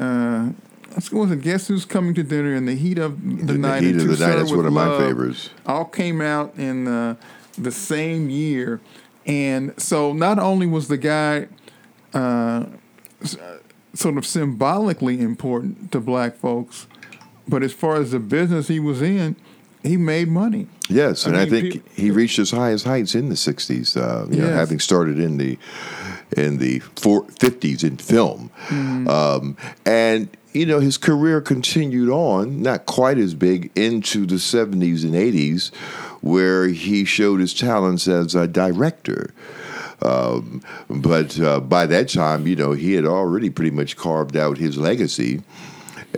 Uh, 0.98 1.02
go 1.12 1.20
with 1.26 1.42
Guess 1.42 1.68
who's 1.68 1.86
coming 1.86 2.14
to 2.16 2.24
dinner 2.24 2.56
in 2.56 2.66
the 2.66 2.76
heat 2.76 2.98
of 2.98 3.22
the, 3.22 3.30
In 3.30 3.48
the 3.48 3.58
night. 3.58 3.84
heat 3.84 3.96
of 3.96 4.08
the 4.08 4.26
night, 4.26 4.36
that's 4.36 4.52
one 4.52 4.66
of 4.66 4.74
my 4.74 4.88
Love 4.88 5.02
favorites. 5.02 5.50
All 5.66 5.86
came 5.86 6.22
out 6.22 6.56
in 6.58 6.88
uh, 6.88 7.16
the 7.58 7.72
same 7.72 8.30
year, 8.30 8.82
and 9.26 9.80
so 9.80 10.14
not 10.14 10.40
only 10.40 10.66
was 10.66 10.88
the 10.88 10.98
guy 10.98 11.48
uh, 12.14 12.66
sort 13.94 14.18
of 14.18 14.26
symbolically 14.26 15.22
important 15.22 15.92
to 15.92 16.00
black 16.00 16.36
folks, 16.36 16.88
but 17.48 17.64
as 17.64 17.74
far 17.74 17.96
as 17.98 18.12
the 18.12 18.20
business 18.20 18.68
he 18.68 18.80
was 18.80 19.02
in, 19.02 19.36
he 19.84 19.98
made 19.98 20.28
money. 20.28 20.68
Yes, 20.90 21.26
I 21.26 21.30
and 21.30 21.38
I, 21.38 21.46
think 21.46 21.88
he 21.96 22.12
reached 22.12 22.38
his 22.38 22.52
highest 22.52 22.86
heights 22.86 23.14
in 23.16 23.30
the 23.30 23.36
'60s. 23.36 23.96
Uh, 23.96 24.28
you 24.30 24.42
know, 24.42 24.50
having 24.50 24.80
started 24.80 25.20
in 25.20 25.38
the 25.38 25.58
in 26.36 26.58
the 26.58 26.80
four, 26.96 27.24
'50s 27.26 27.84
in 27.84 27.98
film, 27.98 28.50
Mm-hmm. 28.68 29.08
um, 29.08 29.58
and 29.86 30.30
you 30.54 30.66
know 30.66 30.80
his 30.80 30.98
career 30.98 31.40
continued 31.42 32.10
on, 32.10 32.62
not 32.62 32.86
quite 32.86 33.18
as 33.18 33.34
big 33.34 33.72
into 33.76 34.26
the 34.26 34.36
'70s 34.36 35.04
and 35.04 35.14
'80s, 35.14 35.74
where 36.22 36.68
he 36.68 37.06
showed 37.06 37.40
his 37.40 37.54
talents 37.54 38.08
as 38.08 38.36
a 38.36 38.48
director. 38.48 39.34
Um, 40.02 40.62
but 40.90 41.40
uh, 41.40 41.60
by 41.60 41.86
that 41.88 42.10
time, 42.10 42.46
you 42.46 42.56
know, 42.56 42.74
he 42.74 42.94
had 42.94 43.06
already 43.06 43.50
pretty 43.50 43.72
much 43.72 43.96
carved 43.98 44.38
out 44.38 44.58
his 44.58 44.78
legacy. 44.78 45.42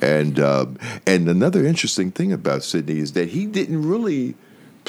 And 0.02 0.40
uh, 0.40 0.68
and 1.08 1.28
another 1.30 1.66
interesting 1.66 2.12
thing 2.12 2.32
about 2.34 2.64
Sidney 2.64 3.00
is 3.00 3.14
that 3.14 3.30
he 3.30 3.46
didn't 3.46 3.88
really 3.88 4.36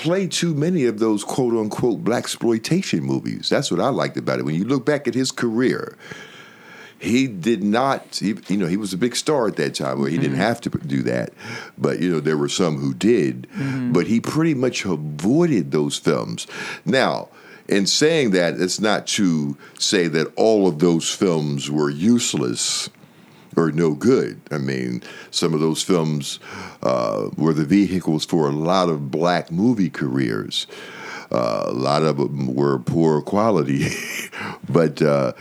play 0.00 0.26
too 0.26 0.54
many 0.54 0.86
of 0.86 0.98
those 0.98 1.22
quote 1.22 1.54
unquote 1.54 2.02
black 2.02 2.24
exploitation 2.24 3.02
movies. 3.02 3.48
That's 3.48 3.70
what 3.70 3.80
I 3.80 3.88
liked 3.88 4.16
about 4.16 4.38
it. 4.38 4.44
When 4.44 4.54
you 4.54 4.64
look 4.64 4.86
back 4.86 5.06
at 5.06 5.14
his 5.14 5.30
career, 5.30 5.96
he 6.98 7.26
did 7.26 7.62
not. 7.62 8.16
He, 8.16 8.34
you 8.48 8.56
know, 8.56 8.66
he 8.66 8.76
was 8.76 8.92
a 8.92 8.98
big 8.98 9.14
star 9.14 9.46
at 9.46 9.56
that 9.56 9.74
time 9.74 10.00
where 10.00 10.08
he 10.08 10.16
didn't 10.16 10.32
mm-hmm. 10.32 10.40
have 10.40 10.60
to 10.62 10.70
do 10.70 11.02
that, 11.02 11.32
but 11.76 12.00
you 12.00 12.10
know 12.10 12.20
there 12.20 12.38
were 12.38 12.48
some 12.48 12.78
who 12.78 12.94
did. 12.94 13.46
Mm-hmm. 13.54 13.92
But 13.92 14.06
he 14.06 14.20
pretty 14.20 14.54
much 14.54 14.84
avoided 14.84 15.70
those 15.70 15.98
films. 15.98 16.46
Now. 16.84 17.28
In 17.68 17.86
saying 17.86 18.32
that, 18.32 18.60
it's 18.60 18.80
not 18.80 19.06
to 19.08 19.56
say 19.78 20.08
that 20.08 20.32
all 20.34 20.66
of 20.66 20.80
those 20.80 21.08
films 21.14 21.70
were 21.70 21.88
useless 21.88 22.90
or 23.56 23.72
no 23.72 23.94
good. 23.94 24.40
I 24.50 24.58
mean, 24.58 25.02
some 25.30 25.54
of 25.54 25.60
those 25.60 25.82
films 25.82 26.38
uh, 26.82 27.30
were 27.36 27.52
the 27.52 27.64
vehicles 27.64 28.24
for 28.24 28.48
a 28.48 28.52
lot 28.52 28.88
of 28.88 29.10
black 29.10 29.50
movie 29.50 29.90
careers. 29.90 30.66
Uh, 31.32 31.64
a 31.66 31.72
lot 31.72 32.02
of 32.02 32.16
them 32.16 32.54
were 32.54 32.78
poor 32.78 33.22
quality, 33.22 33.88
but 34.68 35.00
uh, 35.00 35.32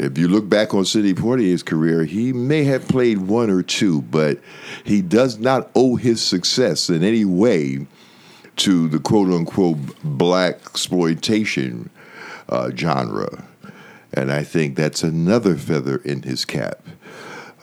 if 0.00 0.18
you 0.18 0.28
look 0.28 0.48
back 0.48 0.74
on 0.74 0.84
Sidney 0.84 1.14
Poitier's 1.14 1.62
career, 1.62 2.04
he 2.04 2.32
may 2.32 2.64
have 2.64 2.88
played 2.88 3.18
one 3.18 3.50
or 3.50 3.62
two, 3.62 4.02
but 4.02 4.38
he 4.84 5.02
does 5.02 5.38
not 5.38 5.70
owe 5.74 5.96
his 5.96 6.22
success 6.22 6.90
in 6.90 7.02
any 7.02 7.24
way 7.24 7.86
to 8.56 8.88
the 8.88 8.98
quote 8.98 9.30
unquote 9.30 9.78
black 10.02 10.56
exploitation 10.66 11.90
uh, 12.48 12.70
genre. 12.70 13.46
And 14.12 14.32
I 14.32 14.44
think 14.44 14.76
that's 14.76 15.02
another 15.02 15.56
feather 15.56 15.96
in 15.98 16.22
his 16.22 16.44
cap. 16.44 16.80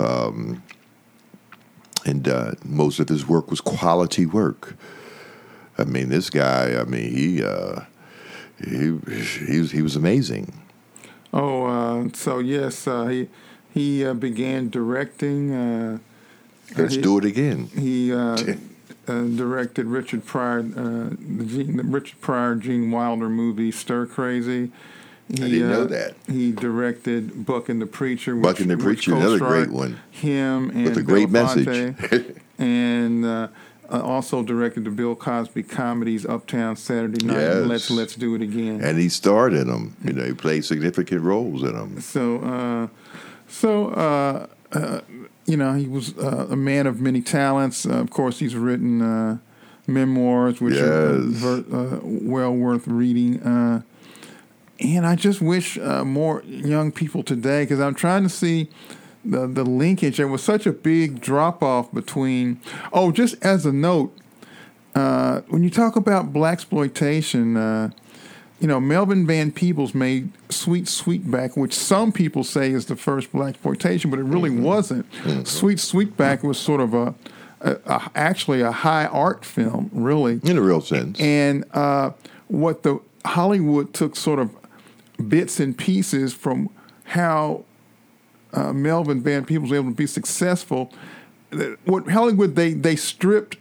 Um, 0.04 0.64
and 2.06 2.28
uh, 2.28 2.52
most 2.66 3.00
of 3.00 3.08
his 3.08 3.28
work 3.28 3.50
was 3.50 3.62
quality 3.62 4.26
work. 4.26 4.76
I 5.78 5.86
mean, 5.86 6.10
this 6.10 6.30
guy. 6.30 6.76
I 6.80 6.84
mean, 6.84 7.16
he 7.16 7.44
uh, 7.44 7.82
he 8.60 8.98
he 9.48 9.60
was, 9.60 9.72
he 9.72 9.82
was 9.82 9.96
amazing. 9.96 10.54
Oh, 11.34 11.66
uh, 11.66 12.10
so 12.14 12.40
yes, 12.40 12.88
uh, 12.88 13.06
he 13.06 13.30
he 13.74 14.06
uh, 14.06 14.14
began 14.14 14.70
directing. 14.70 15.52
Uh, 15.52 15.98
Let's 16.78 16.96
he, 16.96 17.02
do 17.02 17.18
it 17.18 17.26
again. 17.26 17.70
He 17.76 18.14
uh, 18.14 18.38
uh, 19.08 19.24
directed 19.24 19.86
Richard 19.88 20.26
Pryor, 20.26 20.60
uh, 20.60 21.10
the, 21.10 21.46
Gene, 21.46 21.78
the 21.78 21.84
Richard 21.84 22.22
Pryor 22.22 22.56
Gene 22.56 22.92
Wilder 22.92 23.30
movie 23.30 23.72
Stir 23.72 24.06
Crazy. 24.06 24.72
He, 25.30 25.36
didn't 25.36 25.70
know 25.72 25.82
uh, 25.84 25.86
that. 25.86 26.15
He 26.27 26.51
directed 26.51 27.46
Buck 27.46 27.70
and 27.70 27.82
the 27.82 27.86
Preacher. 27.86 28.36
Buck 28.36 28.60
and 28.60 28.70
the 28.70 28.77
Preacher, 28.77 29.15
another 29.15 29.39
great 29.39 29.70
one. 29.72 30.00
Him 30.12 30.70
and 30.72 30.86
With 30.86 30.98
a 30.98 31.03
great 31.03 31.30
Belafonte. 31.30 32.00
message. 32.01 32.36
and 32.60 33.25
uh, 33.25 33.48
uh, 33.89 34.01
also 34.01 34.44
directed 34.44 34.84
the 34.84 34.89
Bill 34.92 35.15
Cosby 35.15 35.63
comedies 35.63 36.25
Uptown 36.25 36.75
Saturday 36.75 37.25
Night 37.25 37.38
and 37.38 37.60
Yes. 37.62 37.68
Let's 37.70 37.92
Let's 37.92 38.15
Do 38.15 38.36
It 38.36 38.42
Again. 38.42 38.82
and 38.82 39.00
he 39.00 39.10
starred 39.10 39.53
in 39.53 39.68
them. 39.68 39.96
You 40.03 40.13
know, 40.13 40.24
he 40.25 40.34
played 40.34 40.65
significant 40.65 41.22
roles 41.22 41.63
in 41.63 41.74
them. 41.74 42.00
So, 42.01 42.39
uh, 42.39 42.88
so 43.48 43.89
uh, 43.89 44.48
uh, 44.72 45.01
you 45.46 45.58
know, 45.58 45.74
he 45.74 45.88
was 45.88 46.18
uh, 46.18 46.48
a 46.50 46.56
man 46.56 46.86
of 46.88 47.01
many 47.01 47.22
talents. 47.22 47.86
Uh, 47.86 47.94
of 47.96 48.10
course, 48.10 48.39
he's 48.39 48.56
written 48.56 49.01
uh, 49.01 49.38
memoirs, 49.88 50.62
which 50.62 50.75
are 50.80 51.10
uh, 51.15 51.22
Yes. 51.22 51.39
ver- 51.39 51.65
uh, 51.72 52.00
well 52.03 52.53
worth 52.53 52.88
reading. 52.88 53.84
And 54.80 55.06
I 55.06 55.15
just 55.15 55.42
wish 55.42 55.77
uh, 55.77 56.03
more 56.03 56.44
young 56.46 56.92
people 56.92 57.24
today, 57.24 57.63
because 57.63 57.80
I'm 57.80 57.96
trying 57.96 58.24
to 58.24 58.30
see 58.30 58.70
the 59.24 59.48
the 59.48 59.63
linkage. 59.63 60.18
There 60.18 60.27
was 60.27 60.44
such 60.44 60.65
a 60.65 60.72
big 60.72 61.22
drop 61.22 61.62
off 61.63 61.94
between. 61.94 62.60
Oh, 62.92 63.12
just 63.12 63.36
as 63.44 63.65
a 63.65 63.72
note, 63.72 64.18
uh, 64.96 65.42
when 65.48 65.63
you 65.63 65.70
talk 65.70 65.96
about 65.96 66.34
black 66.34 66.53
exploitation, 66.53 67.56
uh, 67.56 67.92
you 68.60 68.68
know 68.68 68.80
Melvin 68.80 69.25
Van 69.27 69.51
Peebles 69.51 69.94
made 69.94 70.30
"Sweet 70.50 70.86
Sweetback," 70.86 71.56
which 71.56 71.74
some 71.74 72.12
people 72.12 72.44
say 72.44 72.72
is 72.72 72.88
the 72.88 72.96
first 72.96 73.32
black 73.32 73.51
exploitation, 73.51 74.10
but 74.10 74.20
it 74.20 74.24
really 74.24 74.50
wasn't. 74.50 75.06
"Sweet 75.48 75.77
Sweetback" 75.77 76.44
was 76.44 76.58
sort 76.58 76.82
of 76.82 76.94
a, 76.94 77.15
a, 77.62 77.77
a 77.86 78.12
actually 78.15 78.62
a 78.62 78.72
high 78.72 79.06
art 79.06 79.46
film, 79.46 79.89
really. 79.94 80.42
In 80.44 80.58
a 80.58 80.62
real 80.62 80.82
sense. 80.82 81.20
And 81.22 81.63
uh, 81.72 82.12
what 82.48 82.84
the 82.84 83.00
Hollywood 83.24 83.94
took 83.94 84.15
sort 84.15 84.39
of 84.39 84.50
bits 85.27 85.60
and 85.60 85.77
pieces 85.77 86.34
from 86.34 86.70
how 87.05 87.65
uh, 88.53 88.74
Melvin 88.74 89.22
Van 89.22 89.46
Peebles 89.46 89.72
was 89.72 89.77
able 89.79 89.89
to 89.91 89.96
be 89.96 90.08
successful. 90.08 90.91
What 91.86 92.10
Hollywood 92.10 92.55
they 92.55 92.74
they 92.74 92.96
stripped 92.96 93.58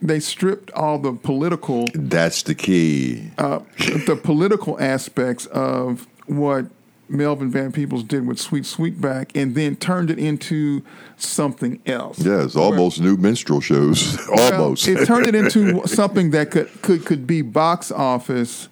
they 0.00 0.18
stripped 0.20 0.70
all 0.72 0.98
the 0.98 1.12
political 1.12 1.86
That's 1.94 2.42
the 2.42 2.54
key. 2.54 3.30
uh, 3.38 3.60
the 4.06 4.18
political 4.22 4.80
aspects 4.80 5.46
of 5.46 6.06
what 6.26 6.66
Melvin 7.08 7.50
Van 7.50 7.72
Peebles 7.72 8.02
did 8.04 8.26
with 8.26 8.38
Sweet 8.40 8.64
Sweetback, 8.64 9.30
and 9.34 9.54
then 9.54 9.76
turned 9.76 10.10
it 10.10 10.18
into 10.18 10.82
something 11.18 11.80
else. 11.84 12.18
Yes, 12.20 12.56
almost 12.56 13.00
new 13.00 13.16
minstrel 13.16 13.60
shows. 13.60 14.16
Well, 14.28 14.62
almost. 14.62 14.88
it 14.88 15.06
turned 15.06 15.26
it 15.26 15.34
into 15.34 15.86
something 15.86 16.30
that 16.30 16.50
could 16.50 16.68
could 16.82 17.04
could 17.04 17.26
be 17.26 17.42
box 17.42 17.92
office, 17.92 18.68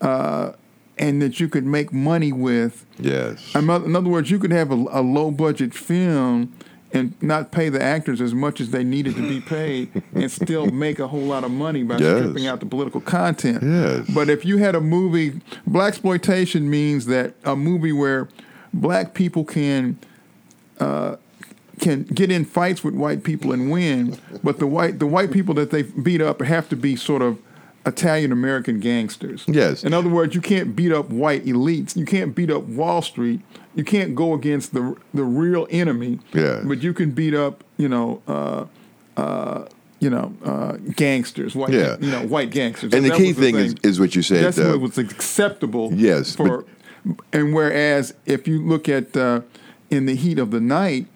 uh, 0.00 0.52
and 0.98 1.20
that 1.22 1.40
you 1.40 1.48
could 1.48 1.64
make 1.66 1.92
money 1.92 2.32
with. 2.32 2.86
yes. 2.98 3.54
In 3.54 3.68
other 3.70 4.08
words, 4.08 4.30
you 4.30 4.38
could 4.38 4.52
have 4.52 4.70
a, 4.70 4.74
a 4.90 5.02
low 5.02 5.30
budget 5.30 5.74
film 5.74 6.54
and 6.92 7.12
not 7.20 7.50
pay 7.50 7.68
the 7.68 7.82
actors 7.82 8.20
as 8.20 8.32
much 8.32 8.60
as 8.60 8.70
they 8.70 8.84
needed 8.84 9.16
to 9.16 9.28
be 9.28 9.40
paid, 9.56 10.00
and 10.14 10.30
still 10.30 10.66
make 10.66 11.00
a 11.00 11.08
whole 11.08 11.22
lot 11.24 11.42
of 11.42 11.50
money 11.50 11.82
by 11.82 11.98
Yes. 11.98 12.18
stripping 12.20 12.46
out 12.46 12.60
the 12.60 12.66
political 12.66 13.00
content. 13.00 13.60
Yes. 13.64 14.08
But 14.14 14.30
if 14.30 14.44
you 14.44 14.58
had 14.58 14.76
a 14.76 14.80
movie, 14.80 15.40
black 15.66 15.88
exploitation 15.88 16.70
means 16.70 17.06
that 17.06 17.34
a 17.44 17.56
movie 17.56 17.90
where 17.92 18.28
black 18.72 19.14
people 19.14 19.44
can 19.44 19.98
uh, 20.78 21.16
can 21.80 22.04
get 22.04 22.30
in 22.30 22.44
fights 22.44 22.84
with 22.84 22.94
white 22.94 23.24
people 23.24 23.50
and 23.52 23.72
win, 23.72 24.16
but 24.44 24.60
the 24.60 24.66
white 24.68 25.00
the 25.00 25.06
white 25.06 25.32
people 25.32 25.54
that 25.54 25.70
they 25.72 25.82
beat 25.82 26.20
up 26.20 26.40
have 26.42 26.68
to 26.68 26.76
be 26.76 26.94
sort 26.94 27.22
of 27.22 27.38
Italian 27.86 28.32
American 28.32 28.80
gangsters. 28.80 29.44
Yes. 29.46 29.84
In 29.84 29.92
other 29.92 30.08
words, 30.08 30.34
you 30.34 30.40
can't 30.40 30.74
beat 30.74 30.90
up 30.92 31.10
white 31.10 31.44
elites. 31.44 31.94
You 31.96 32.06
can't 32.06 32.34
beat 32.34 32.50
up 32.50 32.62
Wall 32.64 33.02
Street. 33.02 33.40
You 33.74 33.84
can't 33.84 34.14
go 34.14 34.32
against 34.34 34.72
the 34.72 34.96
the 35.12 35.24
real 35.24 35.66
enemy. 35.70 36.20
Yeah. 36.32 36.62
But 36.64 36.82
you 36.82 36.94
can 36.94 37.10
beat 37.10 37.34
up, 37.34 37.62
you 37.76 37.88
know, 37.88 38.22
uh, 38.26 38.64
uh, 39.20 39.66
you 40.00 40.08
know, 40.10 40.34
uh, 40.44 40.72
gangsters, 40.96 41.54
white, 41.54 41.70
Yeah. 41.70 41.96
you 42.00 42.10
know, 42.10 42.26
white 42.26 42.50
gangsters. 42.50 42.92
and 42.94 43.04
the 43.04 43.10
key 43.10 43.28
was 43.28 43.36
thing 43.38 43.56
is, 43.56 43.74
is 43.82 44.00
what 44.00 44.14
you 44.16 44.22
said. 44.22 44.44
that's 44.44 44.58
uh, 44.58 44.70
what 44.70 44.80
was 44.80 44.98
acceptable. 44.98 45.92
Yes, 45.92 46.34
For 46.34 46.64
and 47.32 47.52
whereas 47.54 48.14
if 48.24 48.48
you 48.48 48.62
look 48.64 48.88
at 48.88 49.14
uh, 49.16 49.42
in 49.90 50.06
the 50.06 50.14
heat 50.14 50.38
of 50.38 50.50
the 50.52 50.60
night, 50.60 51.06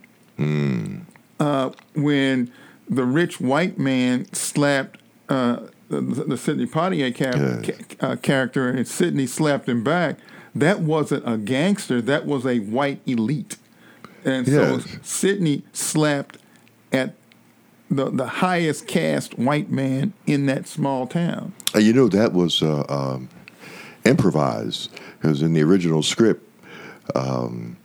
uh, 1.41 1.71
when 1.95 2.51
the 2.89 3.05
rich 3.05 3.41
white 3.41 3.79
man 3.79 4.31
slapped 4.33 5.01
uh, 5.29 5.61
the, 5.89 6.01
the 6.01 6.37
Sidney 6.37 6.67
Poitier 6.67 7.15
ca- 7.15 7.63
ca- 7.63 8.07
uh, 8.07 8.17
character 8.17 8.69
and 8.69 8.87
Sidney 8.87 9.27
slapped 9.27 9.69
him 9.69 9.83
back, 9.85 10.19
that 10.55 10.81
wasn't 10.81 11.23
a 11.29 11.37
gangster. 11.37 12.01
That 12.03 12.27
was 12.27 12.45
a 12.47 12.59
white 12.59 13.01
elite. 13.07 13.57
And 14.25 14.47
so 14.47 14.77
Yes. 14.77 14.99
Sidney 15.03 15.63
slapped 15.73 16.39
at 16.93 17.15
the 17.91 18.11
the 18.11 18.27
highest 18.27 18.87
caste 18.87 19.39
white 19.39 19.71
man 19.71 20.13
in 20.27 20.47
that 20.47 20.67
small 20.67 21.07
town. 21.07 21.53
Uh, 21.75 21.79
You 21.79 21.93
know 21.95 22.09
that 22.09 22.33
was 22.35 22.61
uh, 22.63 22.85
um, 22.89 23.29
improvised 24.05 24.91
because 25.21 25.41
in 25.43 25.55
the 25.55 25.63
original 25.63 26.03
script, 26.03 26.45
um, 27.15 27.77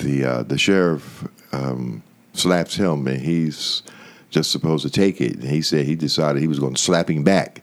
the 0.00 0.24
uh, 0.24 0.42
the 0.42 0.58
sheriff 0.58 1.26
um, 1.52 2.02
slaps 2.32 2.74
him 2.76 3.06
and 3.06 3.20
he's 3.20 3.82
just 4.30 4.50
supposed 4.50 4.84
to 4.84 4.90
take 4.90 5.20
it. 5.20 5.34
And 5.36 5.44
he 5.44 5.60
said 5.62 5.86
he 5.86 5.96
decided 5.96 6.40
he 6.40 6.48
was 6.48 6.58
going 6.58 6.74
to 6.74 6.80
slap 6.80 7.10
him 7.10 7.22
back. 7.24 7.62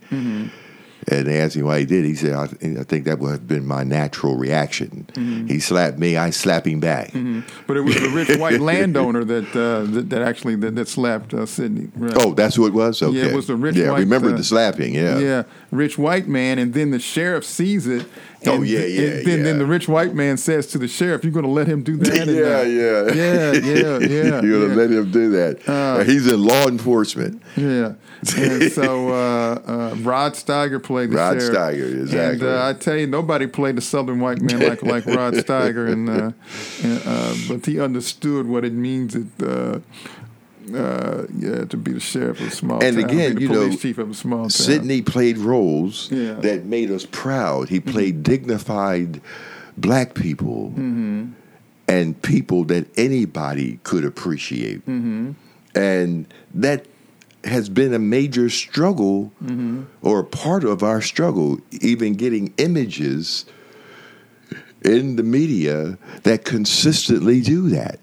And 1.10 1.26
they 1.26 1.40
asked 1.40 1.56
him 1.56 1.64
why 1.64 1.80
he 1.80 1.86
did. 1.86 2.04
He 2.04 2.16
said, 2.16 2.34
"I, 2.34 2.44
I 2.82 2.84
think 2.84 3.06
that 3.06 3.20
would 3.20 3.32
have 3.32 3.48
been 3.48 3.66
my 3.66 3.86
natural 3.86 4.36
reaction. 4.36 5.08
He 5.48 5.58
slapped 5.62 5.98
me, 5.98 6.18
I 6.18 6.32
slap 6.32 6.68
him 6.68 6.82
back." 6.82 7.14
But 7.66 7.78
it 7.78 7.82
was 7.82 7.96
the 7.96 8.10
rich 8.10 8.38
white 8.38 8.60
landowner 8.72 9.24
that 9.24 9.56
uh, 9.56 9.90
that, 9.94 10.10
that 10.10 10.22
actually 10.22 10.56
that, 10.58 10.76
that 10.76 10.90
slapped 10.90 11.34
uh, 11.34 11.46
Sidney. 11.46 11.88
Right. 11.96 12.12
Oh, 12.18 12.34
that's 12.34 12.58
who 12.58 12.68
it 12.68 12.74
was. 12.74 13.02
Okay, 13.02 13.18
it 13.30 13.34
was 13.34 13.48
the 13.48 13.56
rich 13.56 13.76
white 13.76 13.82
Yeah, 13.86 13.92
white, 13.92 14.00
remember 14.00 14.34
uh, 14.34 14.38
the 14.38 14.44
slapping? 14.44 14.94
Yeah. 14.96 15.18
yeah, 15.20 15.44
rich 15.72 15.98
white 15.98 16.28
man, 16.28 16.60
and 16.60 16.74
then 16.74 16.92
the 16.92 17.00
sheriff 17.00 17.44
sees 17.44 17.88
it. 17.88 18.06
Oh, 18.46 18.56
and 18.56 18.68
yeah, 18.68 18.80
yeah, 18.80 19.02
and 19.02 19.26
then, 19.26 19.44
then 19.44 19.58
the 19.58 19.66
rich 19.66 19.88
white 19.88 20.14
man 20.14 20.38
says 20.38 20.68
to 20.68 20.78
the 20.78 20.88
sheriff, 20.88 21.24
"You're 21.24 21.34
going 21.34 21.46
to 21.46 21.52
let 21.52 21.68
him 21.68 21.84
do 21.84 21.98
that?" 21.98 22.28
Uh, 22.28 22.32
yeah, 22.32 22.64
yeah, 22.64 23.12
yeah, 23.14 23.52
yeah, 23.52 24.00
yeah, 24.00 24.42
You're 24.42 24.62
gonna 24.62 24.70
yeah. 24.70 24.76
let 24.76 24.92
him 24.92 25.12
do 25.12 25.30
that. 25.32 25.68
Uh, 25.68 26.04
He's 26.04 26.28
in 26.28 26.44
law 26.44 26.68
enforcement. 26.68 27.42
Yeah. 27.56 27.94
And 28.36 28.72
so 28.72 29.10
uh, 29.10 29.62
uh, 29.66 29.96
Rod 30.00 30.34
Steiger 30.34 30.82
played 30.82 31.12
the 31.12 31.18
sheriff. 31.18 31.56
Rod 31.56 31.74
sheriff. 31.74 31.78
Steiger, 31.78 32.02
exactly. 32.02 32.48
And 32.48 32.58
uh, 32.58 32.68
I 32.68 32.74
tell 32.74 32.96
you, 32.96 33.08
nobody 33.08 33.48
played 33.48 33.76
the 33.76 33.82
Southern 33.82 34.20
white 34.20 34.42
man 34.42 34.60
like 34.60 34.82
like 34.84 35.06
Rod 35.06 35.34
Steiger, 35.36 35.92
and, 35.92 36.10
uh, 36.10 36.32
and 36.84 37.02
uh, 37.06 37.36
but 37.48 37.66
he 37.66 37.80
understood 37.80 38.48
what 38.48 38.66
it 38.66 38.74
means 38.74 39.16
it, 39.16 39.28
uh, 40.76 41.26
yeah, 41.38 41.66
to 41.66 41.78
be 41.78 41.94
the 41.94 42.00
sheriff 42.00 42.40
of 42.42 42.48
a 42.48 42.52
small 42.52 42.80
town. 42.80 42.88
And 42.90 42.98
town, 43.02 43.10
again, 43.10 43.38
you 43.40 43.50
know, 43.50 43.76
chief 43.76 43.98
of 43.98 44.10
a 44.10 44.14
small 44.14 44.40
town. 44.44 44.50
Sidney 44.50 45.02
played 45.02 45.38
roles 45.38 46.10
Yeah. 46.12 46.18
Mm-hmm. 46.32 46.42
that 46.42 46.66
made 46.66 46.92
us 46.92 47.06
proud. 47.10 47.70
He 47.70 47.80
played 47.80 48.24
dignified 48.24 49.22
black 49.78 50.14
people 50.16 50.70
Mm-hmm. 50.72 51.26
and 51.88 52.22
people 52.22 52.64
that 52.66 52.88
anybody 52.98 53.80
could 53.84 54.04
appreciate. 54.06 54.80
Mm-hmm. 54.86 55.32
And 55.76 56.34
that 56.54 56.86
has 57.44 57.70
been 57.70 57.94
a 57.94 58.00
major 58.00 58.50
struggle 58.50 59.32
Mm-hmm. 59.44 59.84
or 60.02 60.20
a 60.20 60.24
part 60.26 60.64
of 60.64 60.84
our 60.84 61.02
struggle, 61.02 61.60
even 61.82 62.14
getting 62.16 62.54
images 62.58 63.46
in 64.84 65.16
the 65.16 65.24
media 65.24 65.98
that 66.24 66.46
consistently 66.46 67.42
do 67.42 67.70
that. 67.70 68.00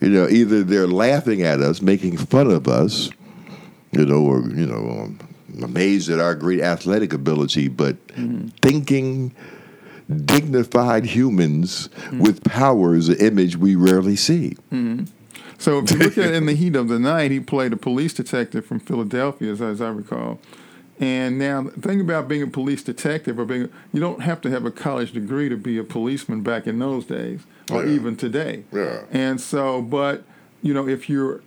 Mm-hmm. 0.00 0.04
You 0.04 0.10
know, 0.10 0.28
either 0.28 0.64
they're 0.64 0.86
laughing 0.86 1.42
at 1.42 1.60
us, 1.60 1.80
making 1.82 2.16
fun 2.16 2.50
of 2.50 2.66
us, 2.68 3.10
you 3.92 4.04
know, 4.06 4.22
or 4.22 4.40
you 4.40 4.66
know, 4.66 5.02
um, 5.02 5.18
amazed 5.62 6.10
at 6.10 6.18
our 6.20 6.34
great 6.34 6.60
athletic 6.60 7.12
ability, 7.12 7.68
but 7.68 7.96
thinking 8.62 9.34
dignified 10.24 11.04
humans 11.04 11.88
with 12.12 12.42
power 12.42 12.96
is 12.96 13.08
an 13.08 13.16
image 13.18 13.56
we 13.56 13.76
rarely 13.76 14.16
see. 14.16 14.56
So 15.58 15.78
if 15.78 15.90
you 15.90 15.98
look 15.98 16.16
at 16.16 16.26
it 16.26 16.34
in 16.34 16.46
the 16.46 16.54
heat 16.54 16.74
of 16.74 16.88
the 16.88 16.98
night, 16.98 17.30
he 17.30 17.38
played 17.38 17.72
a 17.72 17.76
police 17.76 18.14
detective 18.14 18.64
from 18.64 18.80
Philadelphia, 18.80 19.52
as, 19.52 19.60
as 19.60 19.80
I 19.80 19.90
recall. 19.90 20.40
And 21.00 21.38
now 21.38 21.62
the 21.62 21.70
thing 21.80 22.00
about 22.00 22.28
being 22.28 22.42
a 22.42 22.46
police 22.46 22.82
detective 22.82 23.38
or 23.38 23.44
being 23.46 23.70
you 23.92 24.00
don't 24.00 24.20
have 24.22 24.40
to 24.42 24.50
have 24.50 24.64
a 24.66 24.70
college 24.70 25.12
degree 25.12 25.48
to 25.48 25.56
be 25.56 25.78
a 25.78 25.84
policeman 25.84 26.42
back 26.42 26.66
in 26.66 26.78
those 26.78 27.06
days 27.06 27.40
or 27.72 27.84
Yeah. 27.86 27.92
even 27.92 28.16
today. 28.16 28.64
Yeah. 28.72 29.02
And 29.10 29.40
so 29.40 29.80
but 29.82 30.22
you 30.62 30.74
know, 30.74 30.86
if 30.86 31.08
you're 31.08 31.40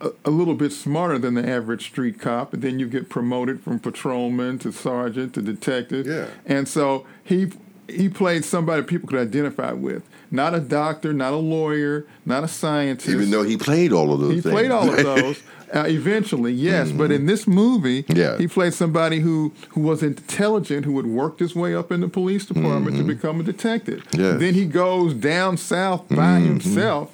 a, 0.00 0.10
a 0.24 0.30
little 0.30 0.54
bit 0.54 0.70
smarter 0.72 1.18
than 1.18 1.34
the 1.34 1.48
average 1.48 1.86
street 1.86 2.20
cop, 2.20 2.52
then 2.52 2.78
you 2.78 2.86
get 2.86 3.08
promoted 3.08 3.60
from 3.62 3.80
patrolman 3.80 4.58
to 4.60 4.70
sergeant 4.70 5.34
to 5.34 5.42
detective. 5.42 6.06
Yeah. 6.06 6.26
And 6.46 6.68
so 6.68 7.04
he 7.24 7.50
he 7.88 8.08
played 8.08 8.44
somebody 8.44 8.82
people 8.82 9.08
could 9.08 9.18
identify 9.18 9.72
with. 9.72 10.02
Not 10.30 10.54
a 10.54 10.60
doctor, 10.60 11.12
not 11.12 11.32
a 11.32 11.36
lawyer, 11.36 12.06
not 12.24 12.42
a 12.44 12.48
scientist. 12.48 13.08
Even 13.10 13.30
though 13.30 13.42
he 13.42 13.56
played 13.56 13.92
all 13.92 14.12
of 14.12 14.20
those 14.20 14.34
He 14.34 14.40
things. 14.40 14.52
played 14.52 14.70
all 14.70 14.88
of 14.88 14.96
those 15.02 15.42
uh, 15.74 15.84
eventually, 15.86 16.52
yes. 16.52 16.92
But 16.92 17.10
in 17.10 17.26
this 17.26 17.46
movie, 17.46 18.02
Mm-hmm. 18.04 18.16
Yeah. 18.16 18.38
he 18.38 18.46
played 18.46 18.74
somebody 18.74 19.20
who, 19.20 19.52
who 19.70 19.80
was 19.80 20.02
intelligent, 20.02 20.84
who 20.84 20.96
had 20.96 21.06
worked 21.06 21.40
his 21.40 21.54
way 21.54 21.74
up 21.74 21.90
in 21.92 22.00
the 22.00 22.08
police 22.08 22.46
department 22.46 22.96
to 22.96 23.02
become 23.02 23.40
a 23.40 23.42
detective. 23.42 24.04
Mm-hmm. 24.10 24.20
Yes. 24.20 24.40
Then 24.40 24.54
he 24.54 24.64
goes 24.66 25.14
down 25.14 25.56
south 25.56 26.08
by 26.08 26.16
Mm-hmm. 26.40 26.46
himself. 26.46 27.10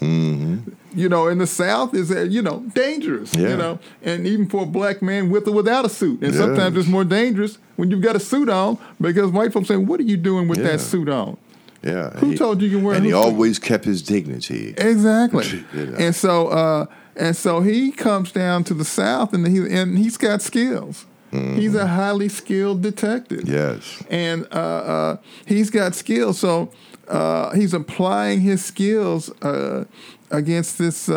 You 0.93 1.09
know, 1.09 1.29
in 1.29 1.39
the 1.39 1.47
South 1.47 1.95
is, 1.95 2.11
uh, 2.11 2.23
you 2.23 2.43
know, 2.43 2.65
dangerous. 2.75 3.33
Yeah. 3.35 3.51
You 3.51 3.57
know, 3.57 3.79
and 4.03 4.27
even 4.27 4.49
for 4.49 4.65
a 4.65 4.67
black 4.67 5.03
man 5.03 5.31
with 5.31 5.47
or 5.47 5.53
without 5.53 5.85
a 5.85 5.89
suit, 5.89 6.21
and 6.21 6.33
Yes. 6.35 6.37
sometimes 6.43 6.77
it's 6.77 6.89
more 6.89 7.05
dangerous 7.05 7.59
when 7.77 7.91
you've 7.93 8.01
got 8.03 8.17
a 8.17 8.21
suit 8.21 8.49
on 8.49 8.77
because 9.01 9.31
white 9.31 9.53
folks 9.53 9.69
say, 9.69 9.77
"What 9.77 10.01
are 10.01 10.05
you 10.05 10.17
doing 10.17 10.49
with 10.49 10.59
Yeah. 10.59 10.73
that 10.73 10.81
suit 10.81 11.09
on?" 11.09 11.37
Yeah. 11.85 12.11
Who 12.19 12.35
told 12.37 12.61
you 12.61 12.69
you 12.69 12.77
can 12.79 12.85
wear 12.85 12.97
And 12.97 13.07
he 13.07 13.13
always 13.13 13.61
kept 13.61 13.85
his 13.85 14.03
dignity. 14.03 14.75
Exactly. 14.77 15.65
You 15.75 15.87
know. 15.87 15.97
And 15.97 16.15
so, 16.15 16.49
uh, 16.49 16.87
And 17.17 17.37
so 17.37 17.61
he 17.61 17.91
comes 17.93 18.33
down 18.33 18.65
to 18.65 18.75
the 18.75 18.85
South, 18.85 19.33
and 19.35 19.47
he 19.47 19.59
and 19.75 19.99
he's 19.99 20.17
got 20.17 20.43
skills. 20.43 21.07
He's 21.33 21.77
a 21.77 21.87
highly 21.87 22.29
skilled 22.29 22.83
detective. 22.83 23.49
Yes. 23.49 24.03
and 24.11 24.47
uh, 24.51 24.57
uh, 24.57 25.17
he's 25.47 25.71
got 25.71 25.95
skills. 25.95 26.41
So 26.41 26.73
uh, 27.07 27.53
he's 27.55 27.73
applying 27.73 28.41
his 28.41 28.65
skills 28.65 29.31
uh, 29.41 29.85
against 30.33 30.79
this 30.79 31.09
uh, 31.09 31.15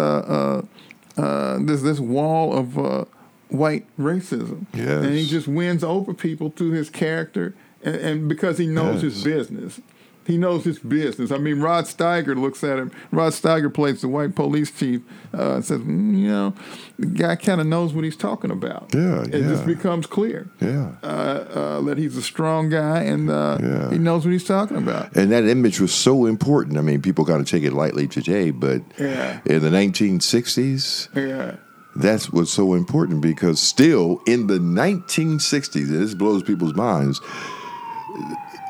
uh, 1.18 1.22
uh, 1.22 1.58
this 1.62 1.82
this 1.82 2.00
wall 2.00 2.56
of 2.56 2.78
uh, 2.78 3.06
white 3.50 3.86
racism. 3.98 4.68
Yes. 4.74 5.04
and 5.04 5.14
he 5.16 5.26
just 5.26 5.48
wins 5.48 5.84
over 5.84 6.14
people 6.14 6.52
through 6.52 6.72
his 6.74 6.92
character, 6.92 7.56
and, 7.84 7.96
and 7.96 8.30
because 8.30 8.60
he 8.60 8.68
knows 8.68 9.02
his 9.02 9.24
business. 9.24 9.80
He 10.26 10.38
knows 10.38 10.64
his 10.64 10.80
business. 10.80 11.32
I 11.32 11.38
mean, 11.38 11.60
Rod 11.60 11.86
Steiger 11.86 12.36
looks 12.40 12.64
at 12.64 12.80
him. 12.80 12.92
Rod 13.12 13.34
Steiger 13.34 13.74
plays 13.74 14.02
the 14.02 14.08
white 14.08 14.36
police 14.36 14.72
chief. 14.72 15.02
Uh, 15.38 15.56
and 15.56 15.66
says, 15.66 15.80
mm, 15.82 16.18
you 16.20 16.28
know, 16.30 16.54
the 17.00 17.08
guy 17.08 17.36
kind 17.36 17.60
of 17.60 17.68
knows 17.68 17.94
what 17.94 18.04
he's 18.04 18.16
talking 18.16 18.52
about. 18.52 18.92
Yeah, 18.94 19.24
it 19.24 19.48
just 19.48 19.66
becomes 19.66 20.06
clear 20.06 20.48
Yeah. 20.62 20.92
uh, 21.02 21.06
uh, 21.06 21.82
that 21.82 21.98
he's 21.98 22.16
a 22.16 22.22
strong 22.22 22.70
guy 22.70 23.00
and 23.02 23.30
uh, 23.30 23.58
Yeah. 23.62 23.90
he 23.92 23.98
knows 23.98 24.26
what 24.26 24.32
he's 24.32 24.44
talking 24.44 24.78
about. 24.78 25.16
And 25.16 25.32
that 25.32 25.46
image 25.46 25.80
was 25.82 25.92
so 25.94 26.26
important. 26.28 26.78
I 26.78 26.82
mean, 26.82 27.02
people 27.02 27.26
kind 27.26 27.42
of 27.42 27.48
take 27.48 27.64
it 27.64 27.74
lightly 27.74 28.08
today, 28.08 28.52
but 28.52 28.82
Yeah. 29.00 29.40
in 29.46 29.62
the 29.62 29.70
1960s, 29.72 31.10
Yeah, 31.16 31.56
that's 31.96 32.32
what's 32.32 32.52
so 32.52 32.76
important 32.76 33.22
because 33.22 33.60
still 33.60 34.22
in 34.28 34.48
the 34.48 34.60
1960s, 34.60 35.90
and 35.90 36.00
this 36.02 36.14
blows 36.14 36.44
people's 36.44 36.76
minds, 36.76 37.20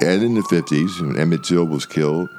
and 0.01 0.23
in 0.23 0.33
the 0.35 0.41
50s, 0.41 1.01
when 1.01 1.19
Emmett 1.19 1.43
Till 1.43 1.65
was 1.65 1.85
killed, 1.85 2.29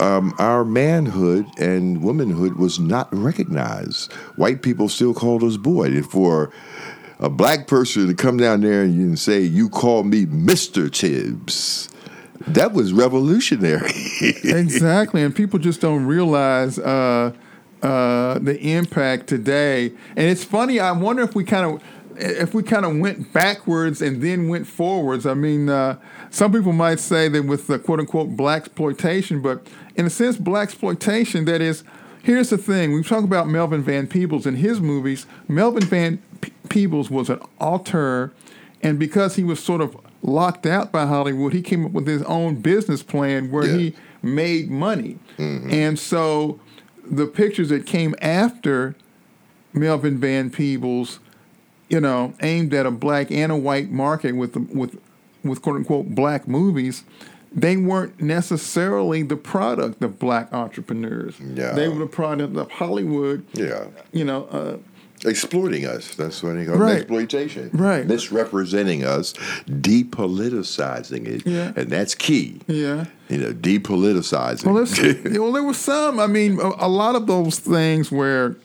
um, 0.00 0.34
our 0.38 0.64
manhood 0.64 1.46
and 1.58 2.02
womanhood 2.02 2.56
was 2.56 2.78
not 2.78 3.08
recognized. 3.12 4.12
White 4.36 4.62
people 4.62 4.88
still 4.88 5.14
called 5.14 5.42
us 5.42 5.56
boy. 5.56 5.86
And 5.86 6.10
for 6.10 6.50
a 7.18 7.28
black 7.28 7.66
person 7.66 8.06
to 8.08 8.14
come 8.14 8.38
down 8.38 8.62
there 8.62 8.82
and 8.82 9.18
say, 9.18 9.40
You 9.40 9.68
call 9.68 10.04
me 10.04 10.26
Mr. 10.26 10.90
Tibbs, 10.90 11.90
that 12.48 12.72
was 12.72 12.92
revolutionary. 12.92 13.92
exactly. 14.42 15.22
And 15.22 15.36
people 15.36 15.58
just 15.58 15.80
don't 15.82 16.06
realize 16.06 16.78
uh, 16.78 17.32
uh, 17.82 18.38
the 18.38 18.58
impact 18.58 19.26
today. 19.26 19.92
And 20.16 20.26
it's 20.26 20.44
funny. 20.44 20.80
I 20.80 20.92
wonder 20.92 21.22
if 21.22 21.34
we 21.34 21.44
kind 21.44 21.74
of 21.74 21.82
if 22.16 22.52
we 22.52 22.62
kind 22.62 22.84
of 22.84 22.98
went 22.98 23.32
backwards 23.32 24.02
and 24.02 24.22
then 24.22 24.48
went 24.48 24.66
forwards. 24.66 25.26
I 25.26 25.34
mean, 25.34 25.68
uh, 25.68 25.98
some 26.30 26.52
people 26.52 26.72
might 26.72 27.00
say 27.00 27.28
that 27.28 27.44
with 27.44 27.66
the 27.66 27.78
quote 27.78 28.00
unquote 28.00 28.36
black 28.36 28.62
exploitation, 28.66 29.40
but 29.42 29.66
in 29.96 30.06
a 30.06 30.10
sense, 30.10 30.36
black 30.36 30.68
exploitation 30.68 31.44
that 31.46 31.60
is. 31.60 31.82
Here's 32.22 32.50
the 32.50 32.58
thing: 32.58 32.92
we 32.92 33.02
talk 33.02 33.24
about 33.24 33.48
Melvin 33.48 33.82
Van 33.82 34.06
Peebles 34.06 34.46
in 34.46 34.56
his 34.56 34.80
movies. 34.80 35.26
Melvin 35.48 35.84
Van 35.84 36.22
Peebles 36.68 37.10
was 37.10 37.30
an 37.30 37.40
auteur, 37.58 38.30
and 38.82 38.98
because 38.98 39.36
he 39.36 39.42
was 39.44 39.58
sort 39.58 39.80
of 39.80 39.96
locked 40.22 40.66
out 40.66 40.92
by 40.92 41.06
Hollywood, 41.06 41.54
he 41.54 41.62
came 41.62 41.86
up 41.86 41.92
with 41.92 42.06
his 42.06 42.22
own 42.24 42.56
business 42.56 43.02
plan 43.02 43.50
where 43.50 43.64
Yeah. 43.66 43.76
he 43.78 43.94
made 44.22 44.70
money. 44.70 45.18
Mm-hmm. 45.38 45.70
And 45.70 45.98
so 45.98 46.60
the 47.10 47.26
pictures 47.26 47.70
that 47.70 47.86
came 47.86 48.14
after 48.20 48.94
Melvin 49.72 50.18
Van 50.18 50.50
Peebles, 50.50 51.20
you 51.88 52.00
know, 52.00 52.34
aimed 52.42 52.74
at 52.74 52.84
a 52.84 52.90
black 52.90 53.30
and 53.30 53.50
a 53.50 53.56
white 53.56 53.90
market 53.90 54.32
with 54.36 54.54
with 54.56 54.98
with 55.44 55.62
quote 55.62 55.76
unquote 55.76 56.14
black 56.14 56.46
movies, 56.48 57.04
they 57.52 57.76
weren't 57.76 58.20
necessarily 58.20 59.22
the 59.22 59.36
product 59.36 60.02
of 60.02 60.18
black 60.18 60.52
entrepreneurs. 60.52 61.34
Yeah. 61.40 61.72
They 61.72 61.88
were 61.88 61.98
the 61.98 62.06
product 62.06 62.56
of 62.56 62.70
Hollywood. 62.70 63.44
yeah. 63.54 63.86
You 64.12 64.24
know, 64.24 64.44
uh, 64.46 64.76
exploiting 65.28 65.84
us. 65.84 66.14
That's 66.14 66.42
what 66.42 66.54
they 66.54 66.64
call 66.64 66.76
Right. 66.76 66.98
exploitation. 66.98 67.70
Right. 67.74 68.06
Misrepresenting 68.06 69.04
us, 69.04 69.34
depoliticizing 69.68 71.26
it. 71.26 71.46
Yeah. 71.46 71.72
And 71.76 71.90
that's 71.90 72.14
key. 72.14 72.60
yeah. 72.66 73.06
You 73.28 73.38
know, 73.38 73.52
depoliticizing. 73.52 74.64
Well, 74.64 75.52
there 75.52 75.62
was 75.62 75.76
some. 75.78 76.18
I 76.18 76.26
mean, 76.26 76.58
a, 76.60 76.70
a 76.78 76.88
lot 76.88 77.14
of 77.16 77.26
those 77.26 77.58
things 77.58 78.10
where, 78.10 78.56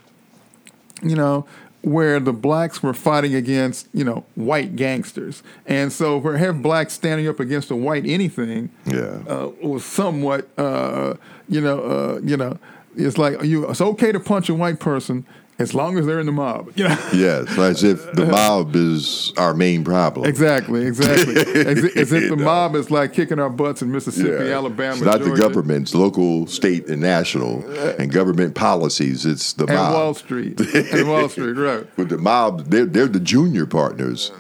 you 1.03 1.15
know, 1.15 1.45
where 1.85 2.19
the 2.19 2.33
blacks 2.33 2.81
were 2.81 2.93
fighting 2.93 3.35
against, 3.35 3.87
you 3.93 4.03
know, 4.03 4.25
white 4.35 4.75
gangsters, 4.75 5.43
and 5.67 5.93
so 5.93 6.19
for 6.19 6.35
have 6.37 6.61
blacks 6.61 6.93
standing 6.93 7.27
up 7.27 7.39
against 7.39 7.69
a 7.71 7.75
white 7.75 8.05
anything, 8.05 8.69
Yeah. 8.85 9.19
uh, 9.27 9.49
was 9.61 9.85
somewhat, 9.85 10.47
uh, 10.57 11.13
you 11.47 11.61
know, 11.61 11.79
uh, 11.79 12.19
you 12.23 12.37
know, 12.37 12.57
it's 12.97 13.17
like 13.17 13.43
you. 13.43 13.69
It's 13.69 13.81
okay 13.81 14.11
to 14.11 14.19
punch 14.19 14.49
a 14.49 14.53
white 14.55 14.79
person 14.79 15.25
as 15.57 15.73
long 15.73 15.97
as 15.97 16.05
they're 16.05 16.19
in 16.19 16.25
the 16.25 16.31
mob. 16.31 16.71
You 16.75 16.89
know. 16.89 16.97
yes, 17.13 17.57
as 17.57 17.83
if 17.83 18.11
the 18.13 18.25
mob 18.31 18.75
is 18.75 19.31
our 19.37 19.53
main 19.53 19.83
problem. 19.83 20.27
Exactly, 20.27 20.85
exactly. 20.85 21.35
As, 21.37 21.83
as 21.95 22.11
if 22.11 22.29
the 22.29 22.35
mob 22.43 22.75
is 22.75 22.91
like 22.91 23.13
kicking 23.13 23.39
our 23.39 23.49
butts 23.49 23.81
in 23.81 23.91
Mississippi, 23.91 24.45
Yeah. 24.45 24.55
Alabama, 24.55 24.93
It's 24.93 25.01
not 25.01 25.19
the 25.19 25.27
Georgia, 25.27 25.41
government's 25.41 25.95
local, 25.95 26.47
state, 26.47 26.87
and 26.87 27.01
national, 27.01 27.65
and 27.99 28.11
government 28.11 28.55
policies. 28.55 29.25
It's 29.25 29.53
the 29.53 29.65
and 29.65 29.75
mob. 29.75 29.93
Wall 29.93 30.13
Street, 30.13 30.59
and 30.59 31.09
Wall 31.09 31.29
Street, 31.29 31.53
right? 31.53 31.87
But 31.95 32.09
the 32.09 32.17
mob, 32.17 32.65
they're, 32.65 32.85
they're 32.85 33.07
the 33.07 33.19
junior 33.19 33.65
partners. 33.65 34.31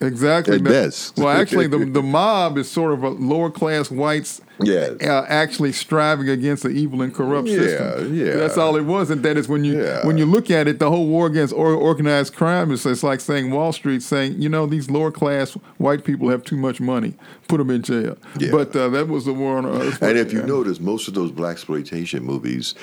Exactly. 0.00 0.56
At 0.56 0.64
best. 0.64 1.16
Well, 1.16 1.28
actually, 1.28 1.68
the 1.68 1.78
the 1.84 2.02
mob 2.02 2.58
is 2.58 2.68
sort 2.68 2.92
of 2.92 3.04
a 3.04 3.10
lower 3.10 3.50
class 3.50 3.90
whites. 3.90 4.40
Yes. 4.62 4.92
Uh, 5.02 5.26
actually 5.28 5.72
striving 5.72 6.28
against 6.28 6.62
the 6.62 6.68
evil 6.68 7.02
and 7.02 7.12
corrupt 7.12 7.48
Yeah, 7.48 7.58
system. 7.58 8.14
yeah. 8.14 8.36
That's 8.36 8.56
all 8.56 8.76
it 8.76 8.84
was, 8.84 9.10
and 9.10 9.22
that 9.24 9.36
is 9.36 9.48
when 9.48 9.64
you 9.64 9.82
Yeah. 9.82 10.06
when 10.06 10.16
you 10.16 10.26
look 10.26 10.50
at 10.50 10.68
it, 10.68 10.78
the 10.78 10.88
whole 10.90 11.08
war 11.08 11.26
against 11.26 11.52
or, 11.52 11.72
organized 11.74 12.34
crime 12.34 12.70
is 12.70 12.86
it's 12.86 13.02
like 13.02 13.20
saying 13.20 13.50
Wall 13.50 13.72
Street 13.72 14.02
saying, 14.02 14.40
you 14.40 14.48
know, 14.48 14.66
these 14.66 14.88
lower 14.88 15.10
class 15.10 15.54
white 15.78 16.04
people 16.04 16.28
have 16.28 16.44
too 16.44 16.56
much 16.56 16.80
money, 16.80 17.14
put 17.48 17.58
them 17.58 17.70
in 17.70 17.82
jail. 17.82 18.16
Yeah. 18.38 18.50
But 18.52 18.76
uh, 18.76 18.88
that 18.90 19.08
was 19.08 19.24
the 19.24 19.32
war 19.32 19.58
on 19.58 19.66
earth. 19.66 20.00
And 20.00 20.16
if 20.16 20.32
you 20.32 20.40
Yeah. 20.40 20.46
notice, 20.46 20.78
most 20.80 21.08
of 21.08 21.14
those 21.14 21.32
black 21.32 21.52
exploitation 21.54 22.22
movies, 22.24 22.74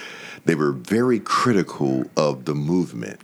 they 0.45 0.55
were 0.55 0.73
very 0.73 1.19
critical 1.19 2.03
of 2.17 2.45
the 2.45 2.53
movement. 2.55 3.19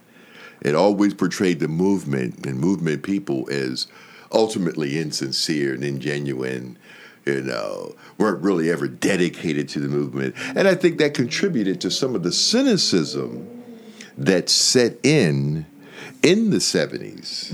It 0.61 0.73
always 0.73 1.13
portrayed 1.13 1.59
the 1.59 1.67
movement 1.67 2.45
and 2.45 2.59
movement 2.59 3.03
people 3.03 3.47
as 3.51 3.87
ultimately 4.31 4.97
insincere 4.97 5.73
and 5.73 5.83
ingenuine. 5.83 6.75
You 7.27 7.41
know, 7.41 7.93
weren't 8.17 8.41
really 8.41 8.71
ever 8.71 8.87
dedicated 8.87 9.67
to 9.69 9.79
the 9.79 9.89
movement, 9.89 10.35
and 10.55 10.67
I 10.67 10.75
think 10.75 10.97
that 10.99 11.13
contributed 11.13 11.81
to 11.81 11.91
some 11.91 12.15
of 12.15 12.23
the 12.23 12.31
cynicism 12.31 13.47
that 14.17 14.49
set 14.49 14.97
in 15.03 15.65
in 16.23 16.49
the 16.49 16.57
70s 16.57 17.51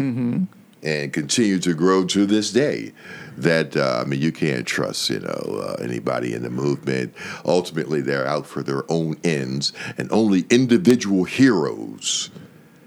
and 0.84 1.14
continue 1.14 1.60
to 1.60 1.74
grow 1.74 2.06
to 2.06 2.26
this 2.26 2.52
day. 2.52 2.94
That 3.38 3.76
uh, 3.76 4.04
I 4.06 4.08
mean, 4.08 4.22
you 4.22 4.32
can't 4.32 4.68
trust 4.68 5.10
you 5.10 5.20
know 5.20 5.64
uh, 5.64 5.82
anybody 5.82 6.34
in 6.34 6.44
the 6.44 6.52
movement. 6.52 7.16
Ultimately, 7.46 8.02
they're 8.02 8.28
out 8.28 8.46
for 8.46 8.62
their 8.62 8.90
own 8.92 9.16
ends, 9.24 9.74
and 9.98 10.12
only 10.12 10.46
individual 10.52 11.24
heroes 11.24 12.30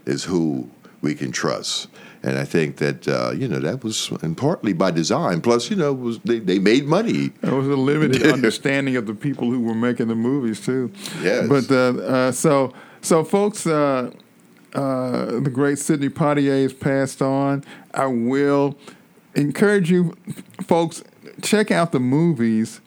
is 0.04 0.22
who 0.22 0.70
we 1.02 1.14
can 1.14 1.32
trust. 1.32 1.88
And 2.22 2.38
I 2.38 2.44
think 2.44 2.76
that 2.78 3.06
uh, 3.06 3.32
you 3.32 3.46
know 3.46 3.60
that 3.60 3.84
was 3.84 4.10
and 4.22 4.36
partly 4.36 4.72
by 4.72 4.90
design. 4.90 5.40
Plus, 5.40 5.70
you 5.70 5.76
know, 5.76 5.92
was 5.92 6.18
they, 6.20 6.40
they 6.40 6.58
made 6.58 6.86
money. 6.86 7.28
There 7.40 7.54
was 7.54 7.68
a 7.68 7.76
limited 7.76 8.26
understanding 8.32 8.96
of 8.96 9.06
the 9.06 9.14
people 9.14 9.50
who 9.50 9.60
were 9.60 9.74
making 9.74 10.08
the 10.08 10.16
movies 10.16 10.64
too. 10.64 10.90
Yes. 11.22 11.48
But 11.48 11.70
uh, 11.70 12.00
uh, 12.02 12.32
so 12.32 12.72
so 13.00 13.22
folks, 13.22 13.66
uh, 13.66 14.10
uh, 14.74 15.40
the 15.40 15.50
great 15.52 15.78
Sidney 15.78 16.08
Poitier 16.08 16.62
has 16.62 16.72
passed 16.72 17.22
on. 17.22 17.62
I 17.94 18.06
will 18.06 18.76
encourage 19.36 19.90
you, 19.90 20.16
folks, 20.66 21.04
check 21.42 21.70
out 21.70 21.92
the 21.92 22.00
movies. 22.00 22.80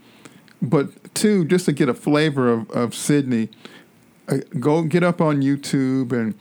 But 0.62 1.14
two, 1.14 1.46
just 1.46 1.66
to 1.66 1.72
get 1.72 1.88
a 1.88 1.94
flavor 1.94 2.52
of 2.52 2.70
of 2.72 2.94
Sidney, 2.94 3.50
uh, 4.30 4.38
go 4.60 4.84
get 4.84 5.04
up 5.04 5.22
on 5.22 5.42
YouTube 5.42 6.12
and 6.12 6.36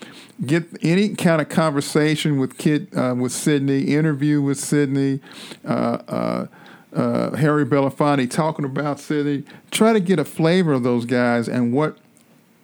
get 0.45 0.67
any 0.83 1.15
kind 1.15 1.41
of 1.41 1.49
conversation 1.49 2.39
with 2.39 2.59
Kid 2.59 2.89
uh, 2.97 3.15
with 3.17 3.33
Sidney, 3.33 3.95
interview 3.95 4.43
with 4.43 4.59
Sidney, 4.59 5.21
uh, 5.65 5.99
uh, 6.09 6.47
uh, 6.93 7.37
Harry 7.37 7.65
Belafonte 7.65 8.31
talking 8.31 8.65
about 8.65 9.01
Sidney. 9.01 9.45
Try 9.71 9.93
to 9.93 10.01
get 10.01 10.19
a 10.19 10.25
flavor 10.25 10.73
of 10.73 10.83
those 10.83 11.05
guys 11.05 11.49
and 11.49 11.73
what 11.73 11.99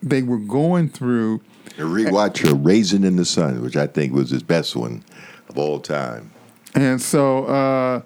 they 0.03 0.23
were 0.23 0.39
going 0.39 0.89
through. 0.89 1.41
And 1.79 1.89
rewatch 1.89 2.49
a 2.49 2.55
Raisin 2.55 3.05
in 3.05 3.17
the 3.17 3.25
Sun, 3.25 3.63
which 3.63 3.77
I 3.77 3.87
think 3.87 4.13
was 4.13 4.31
his 4.31 4.43
best 4.43 4.77
one 4.77 5.03
of 5.49 5.59
all 5.59 5.81
time. 5.81 6.31
And 6.75 7.01
so, 7.01 8.03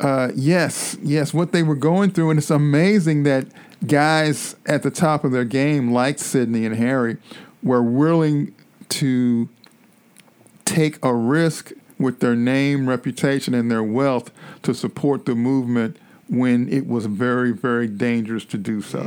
uh, 0.00 0.30
yes, 0.34 0.96
yes, 1.02 1.34
what 1.34 1.52
they 1.52 1.62
were 1.62 1.74
going 1.74 2.10
through, 2.10 2.30
and 2.30 2.38
it's 2.38 2.50
amazing 2.50 3.22
that 3.24 3.46
guys 3.86 4.56
at 4.66 4.82
the 4.82 4.90
top 4.90 5.24
of 5.24 5.32
their 5.32 5.44
game, 5.44 5.92
like 5.92 6.18
Sidney 6.18 6.64
and 6.64 6.76
Harry, 6.76 7.18
were 7.62 7.82
willing 7.82 8.54
to 8.88 9.48
take 10.64 11.04
a 11.04 11.14
risk 11.14 11.72
with 11.98 12.20
their 12.20 12.34
name, 12.34 12.88
reputation, 12.88 13.54
and 13.54 13.70
their 13.70 13.82
wealth 13.82 14.30
to 14.62 14.72
support 14.72 15.26
the 15.26 15.34
movement 15.34 15.98
when 16.28 16.72
it 16.72 16.86
was 16.86 17.06
very, 17.06 17.52
very 17.52 17.86
dangerous 17.86 18.44
to 18.46 18.56
do 18.56 18.80
so. 18.80 19.02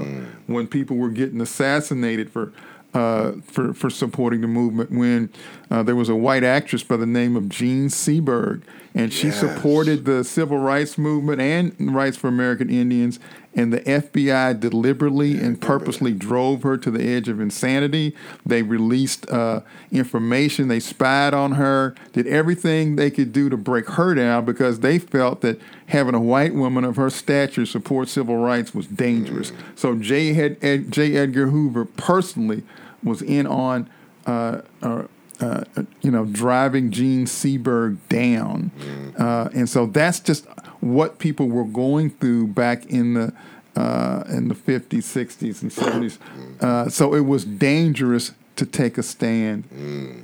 When 0.46 0.68
people 0.68 0.98
were 0.98 1.10
getting 1.10 1.42
assassinated 1.42 2.30
for 2.30 2.54
uh, 2.94 3.34
for 3.46 3.74
for 3.74 3.90
supporting 3.90 4.42
the 4.42 4.48
movement. 4.48 4.92
When 4.92 5.30
uh, 5.72 5.84
there 5.84 5.96
was 5.96 6.10
a 6.10 6.16
white 6.16 6.44
actress 6.44 6.84
by 6.84 6.98
the 6.98 7.06
name 7.06 7.36
of 7.36 7.50
Jean 7.50 7.88
Seberg, 7.88 8.62
and 8.94 9.12
she 9.12 9.28
Yes. 9.28 9.40
supported 9.40 10.06
the 10.06 10.24
civil 10.24 10.58
rights 10.60 10.98
movement 10.98 11.42
and 11.42 11.74
rights 11.96 12.18
for 12.18 12.28
American 12.28 12.70
Indians. 12.70 13.20
And 13.56 13.72
the 13.72 13.82
FBI 13.82 14.60
deliberately 14.60 15.40
and 15.40 15.62
purposely 15.62 16.12
drove 16.12 16.64
her 16.64 16.76
to 16.76 16.90
the 16.90 17.08
edge 17.08 17.28
of 17.30 17.40
insanity. 17.40 18.16
They 18.44 18.64
released 18.64 19.30
uh, 19.30 19.60
information. 19.92 20.70
They 20.70 20.80
spied 20.80 21.36
on 21.36 21.52
her. 21.54 21.94
Did 22.14 22.26
everything 22.26 22.96
they 22.96 23.12
could 23.12 23.32
do 23.32 23.50
to 23.50 23.58
break 23.58 23.88
her 23.90 24.16
down 24.16 24.46
because 24.46 24.80
they 24.80 24.98
felt 24.98 25.42
that 25.42 25.62
having 25.86 26.16
a 26.16 26.20
white 26.20 26.56
woman 26.56 26.84
of 26.84 26.96
her 26.96 27.12
stature 27.12 27.68
support 27.68 28.10
civil 28.10 28.38
rights 28.38 28.74
was 28.74 28.88
dangerous. 28.88 29.52
So 29.76 29.96
J. 29.96 30.36
Ed, 30.36 30.58
Ed, 30.64 30.92
J. 30.92 31.16
Edgar 31.16 31.48
Hoover 31.48 31.86
personally 31.86 32.64
was 33.04 33.22
in 33.22 33.46
on, 33.48 33.90
uh, 34.26 34.62
uh, 34.82 35.04
uh, 35.40 35.64
you 36.02 36.12
know, 36.12 36.26
driving 36.26 36.92
Jean 36.92 37.26
Seberg 37.26 37.98
down, 38.10 38.72
uh, 39.18 39.50
and 39.54 39.68
so 39.70 39.86
that's 39.86 40.20
just 40.20 40.46
what 40.80 41.20
people 41.20 41.48
were 41.50 41.66
going 41.66 42.10
through 42.10 42.48
back 42.48 42.86
in 42.86 43.14
the 43.16 43.34
uh, 43.76 44.24
in 44.30 44.48
the 44.48 44.56
fifties, 44.56 45.06
sixties, 45.06 45.62
and 45.62 45.72
seventies. 45.72 46.20
Uh, 46.62 46.88
so 46.90 47.14
it 47.14 47.22
was 47.22 47.44
dangerous 47.46 48.34
to 48.56 48.66
take 48.66 48.98
a 49.00 49.04
stand. 49.04 49.64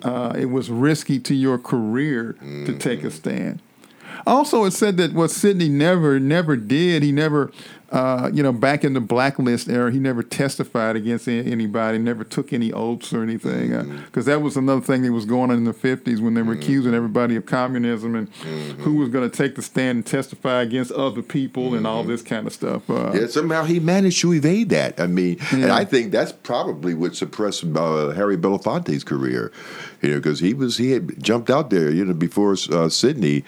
Uh, 0.03 0.33
it 0.37 0.45
was 0.45 0.69
risky 0.69 1.19
to 1.19 1.33
your 1.33 1.57
career 1.57 2.33
to 2.65 2.77
take 2.77 3.03
a 3.03 3.09
stand. 3.11 3.59
Also, 4.27 4.65
it 4.65 4.71
said 4.71 4.97
that 4.97 5.13
what 5.13 5.31
Sidney 5.31 5.69
never 5.69 6.19
never 6.19 6.55
did, 6.55 7.01
he 7.01 7.11
never, 7.11 7.51
uh, 7.91 8.29
you 8.33 8.43
know, 8.43 8.51
back 8.51 8.83
in 8.83 8.93
the 8.93 8.99
blacklist 9.01 9.67
era, 9.67 9.91
he 9.91 9.99
never 9.99 10.21
testified 10.21 10.95
against 10.95 11.27
anybody, 11.27 11.97
never 11.97 12.23
took 12.23 12.53
any 12.53 12.71
oaths 12.71 13.11
or 13.13 13.23
anything, 13.23 13.71
because 14.05 14.25
that 14.25 14.41
was 14.41 14.55
another 14.57 14.81
thing 14.81 15.01
that 15.01 15.11
was 15.11 15.25
going 15.25 15.49
on 15.49 15.57
in 15.57 15.63
the 15.63 15.73
fifties 15.73 16.21
when 16.21 16.33
they 16.33 16.41
were 16.41 16.53
accusing 16.53 16.93
everybody 16.93 17.35
of 17.35 17.45
communism 17.45 18.15
and 18.15 18.29
who 18.79 18.95
was 18.95 19.09
going 19.09 19.29
to 19.29 19.35
take 19.35 19.55
the 19.55 19.61
stand 19.61 19.97
and 19.97 20.05
testify 20.05 20.61
against 20.61 20.91
other 20.91 21.21
people 21.21 21.73
and 21.73 21.87
all 21.87 22.03
this 22.03 22.21
kind 22.21 22.45
of 22.45 22.53
stuff. 22.53 22.89
Uh, 22.89 23.11
Yeah, 23.13 23.27
somehow 23.27 23.63
he 23.63 23.79
managed 23.79 24.21
to 24.21 24.33
evade 24.33 24.69
that. 24.69 24.99
I 24.99 25.07
mean, 25.07 25.37
and 25.51 25.71
I 25.71 25.85
think 25.85 26.11
that's 26.11 26.31
probably 26.31 26.93
what 26.93 27.15
suppressed 27.15 27.63
uh, 27.63 28.09
Harry 28.11 28.37
Belafonte's 28.37 29.03
career, 29.03 29.51
you 30.01 30.09
know, 30.09 30.17
because 30.17 30.39
he 30.39 30.53
was 30.53 30.77
he 30.77 30.91
had 30.91 31.21
jumped 31.21 31.49
out 31.49 31.69
there, 31.69 31.89
you 31.89 32.05
know, 32.05 32.13
before 32.13 32.55
uh, 32.71 32.89
Sidney, 32.89 33.43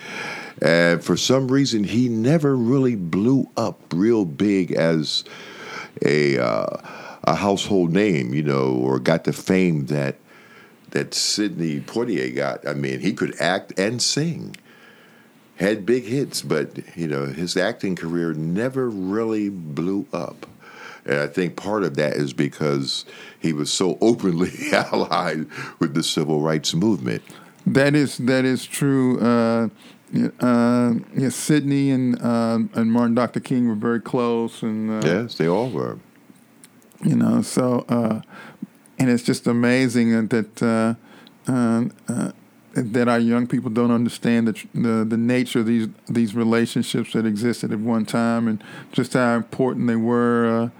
and 0.61 1.03
for 1.03 1.17
some 1.17 1.47
reason 1.49 1.83
he 1.83 2.07
never 2.09 2.55
really 2.55 2.95
blew 2.95 3.49
up 3.57 3.81
real 3.93 4.25
big 4.25 4.71
as 4.71 5.23
a 6.05 6.37
uh, 6.37 6.77
a 7.23 7.35
household 7.35 7.91
name, 7.91 8.33
you 8.33 8.43
know, 8.43 8.73
or 8.73 8.99
got 8.99 9.23
the 9.23 9.33
fame 9.33 9.87
that 9.87 10.15
that 10.91 11.13
Sidney 11.13 11.79
Poitier 11.79 12.35
got. 12.35 12.67
I 12.67 12.73
mean, 12.73 12.99
he 12.99 13.13
could 13.13 13.39
act 13.39 13.77
and 13.79 14.01
sing 14.01 14.55
had 15.61 15.85
big 15.85 16.05
hits, 16.05 16.41
but 16.41 16.97
you 16.97 17.07
know 17.07 17.27
his 17.27 17.55
acting 17.55 17.95
career 17.95 18.33
never 18.33 18.89
really 18.89 19.49
blew 19.49 20.07
up. 20.11 20.47
And 21.05 21.19
I 21.19 21.27
think 21.27 21.55
part 21.55 21.83
of 21.83 21.95
that 21.95 22.13
is 22.13 22.33
because 22.33 23.05
he 23.39 23.53
was 23.53 23.71
so 23.71 23.97
openly 24.01 24.51
allied 24.73 25.47
with 25.79 25.93
the 25.93 26.03
civil 26.03 26.41
rights 26.41 26.73
movement. 26.73 27.21
That 27.65 27.95
is 27.95 28.17
that 28.17 28.43
is 28.43 28.65
true. 28.65 29.19
Uh, 29.19 29.69
uh, 30.39 30.93
yeah, 31.15 31.29
Sidney 31.29 31.91
and 31.91 32.21
uh, 32.21 32.59
and 32.73 32.91
Martin 32.91 33.15
Dr. 33.15 33.39
King 33.39 33.67
were 33.67 33.75
very 33.75 34.01
close, 34.01 34.61
and 34.61 34.89
uh, 35.03 35.07
Yes, 35.07 35.35
they 35.35 35.47
all 35.47 35.69
were. 35.69 35.99
you 37.03 37.15
know, 37.15 37.41
so 37.41 37.85
uh, 37.89 38.21
and 38.99 39.09
it's 39.09 39.23
just 39.23 39.47
amazing 39.47 40.27
that 40.27 40.61
uh, 40.61 40.93
uh, 41.51 41.85
uh, 42.07 42.31
that 42.73 43.07
our 43.07 43.19
young 43.19 43.47
people 43.47 43.69
don't 43.69 43.91
understand 43.91 44.47
the, 44.47 44.67
the 44.73 45.05
the 45.05 45.17
nature 45.17 45.59
of 45.59 45.65
these 45.65 45.87
these 46.09 46.35
relationships 46.35 47.13
that 47.13 47.25
existed 47.25 47.71
at 47.71 47.79
one 47.79 48.05
time, 48.05 48.47
and 48.47 48.63
just 48.91 49.13
how 49.13 49.35
important 49.35 49.87
they 49.87 49.95
were. 49.95 50.71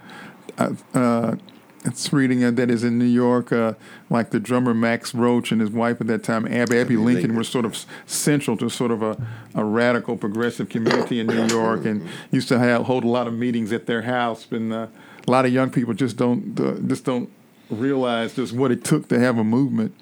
It's 1.84 2.12
reading 2.12 2.44
uh, 2.44 2.52
that 2.52 2.70
is 2.70 2.84
in 2.84 2.98
New 2.98 3.04
York, 3.04 3.52
uh, 3.52 3.74
like 4.08 4.30
the 4.30 4.38
drummer 4.38 4.72
Max 4.72 5.14
Roach 5.14 5.50
and 5.50 5.60
his 5.60 5.70
wife 5.70 6.00
at 6.00 6.06
that 6.06 6.22
time, 6.22 6.46
Abbey, 6.46 6.78
Abbey 6.78 6.96
Lincoln, 6.96 7.34
were 7.34 7.42
sort 7.42 7.64
of 7.64 7.84
central 8.06 8.56
to 8.58 8.70
sort 8.70 8.92
of 8.92 9.02
a, 9.02 9.16
a 9.54 9.64
radical 9.64 10.16
progressive 10.16 10.68
community 10.68 11.18
in 11.18 11.26
New 11.26 11.46
York, 11.46 11.84
and 11.84 12.06
used 12.30 12.48
to 12.48 12.58
have 12.58 12.84
hold 12.84 13.02
a 13.02 13.08
lot 13.08 13.26
of 13.26 13.34
meetings 13.34 13.72
at 13.72 13.86
their 13.86 14.02
house. 14.02 14.46
And 14.50 14.72
uh, 14.72 14.86
a 15.26 15.30
lot 15.30 15.44
of 15.44 15.52
young 15.52 15.70
people 15.70 15.92
just 15.92 16.16
don't 16.16 16.58
uh, 16.60 16.74
just 16.86 17.04
don't 17.04 17.28
realize 17.68 18.34
just 18.34 18.52
what 18.52 18.70
it 18.70 18.84
took 18.84 19.08
to 19.08 19.18
have 19.18 19.38
a 19.38 19.44
movement. 19.44 19.94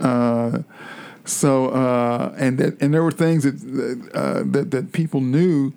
Uh, 0.00 0.62
so 1.26 1.68
uh, 1.68 2.34
and 2.38 2.56
that 2.58 2.80
and 2.80 2.94
there 2.94 3.02
were 3.02 3.12
things 3.12 3.44
that 3.44 4.10
uh, 4.14 4.42
that 4.46 4.70
that 4.70 4.92
people 4.92 5.20
knew 5.20 5.72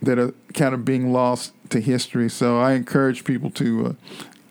that 0.00 0.18
are 0.18 0.34
kind 0.54 0.74
of 0.74 0.84
being 0.84 1.12
lost 1.12 1.52
to 1.70 1.80
history. 1.80 2.28
So 2.28 2.58
I 2.58 2.72
encourage 2.72 3.22
people 3.24 3.50
to 3.50 3.96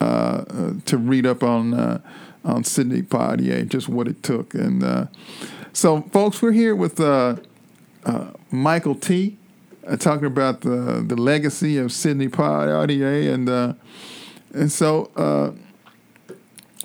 to 0.06 0.98
read 0.98 1.26
up 1.26 1.44
on 1.44 1.74
uh, 1.74 2.00
on 2.44 2.64
Sidney 2.64 3.02
Poitier, 3.02 3.68
just 3.68 3.88
what 3.88 4.08
it 4.08 4.24
took. 4.24 4.54
And 4.54 4.84
uh, 4.84 5.06
so, 5.74 6.02
folks, 6.12 6.42
we're 6.42 6.52
here 6.52 6.76
with 6.76 7.00
uh, 7.00 7.36
uh, 8.06 8.32
Michael 8.52 8.96
T. 8.96 9.38
Uh, 9.88 9.96
talking 9.98 10.28
about 10.28 10.62
the 10.62 11.04
the 11.06 11.16
legacy 11.16 11.78
of 11.78 11.92
Sidney 11.92 12.28
Poitier, 12.28 13.34
and 13.34 13.50
uh, 13.50 13.74
and 14.54 14.72
so 14.72 15.10
uh, 15.16 15.52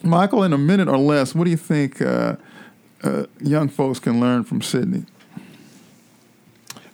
Michael, 0.02 0.42
in 0.42 0.52
a 0.52 0.58
minute 0.58 0.88
or 0.88 0.98
less, 0.98 1.34
what 1.34 1.44
do 1.44 1.50
you 1.50 1.56
think 1.56 2.00
uh, 2.00 2.36
uh, 3.02 3.24
young 3.40 3.68
folks 3.68 3.98
can 3.98 4.20
learn 4.20 4.44
from 4.44 4.62
Sidney? 4.62 5.04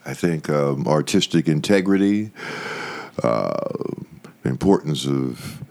I 0.04 0.14
think 0.14 0.50
um, 0.50 0.88
artistic 0.88 1.46
integrity, 1.46 2.32
uh, 3.22 3.54
importance 4.44 5.06
of 5.06 5.62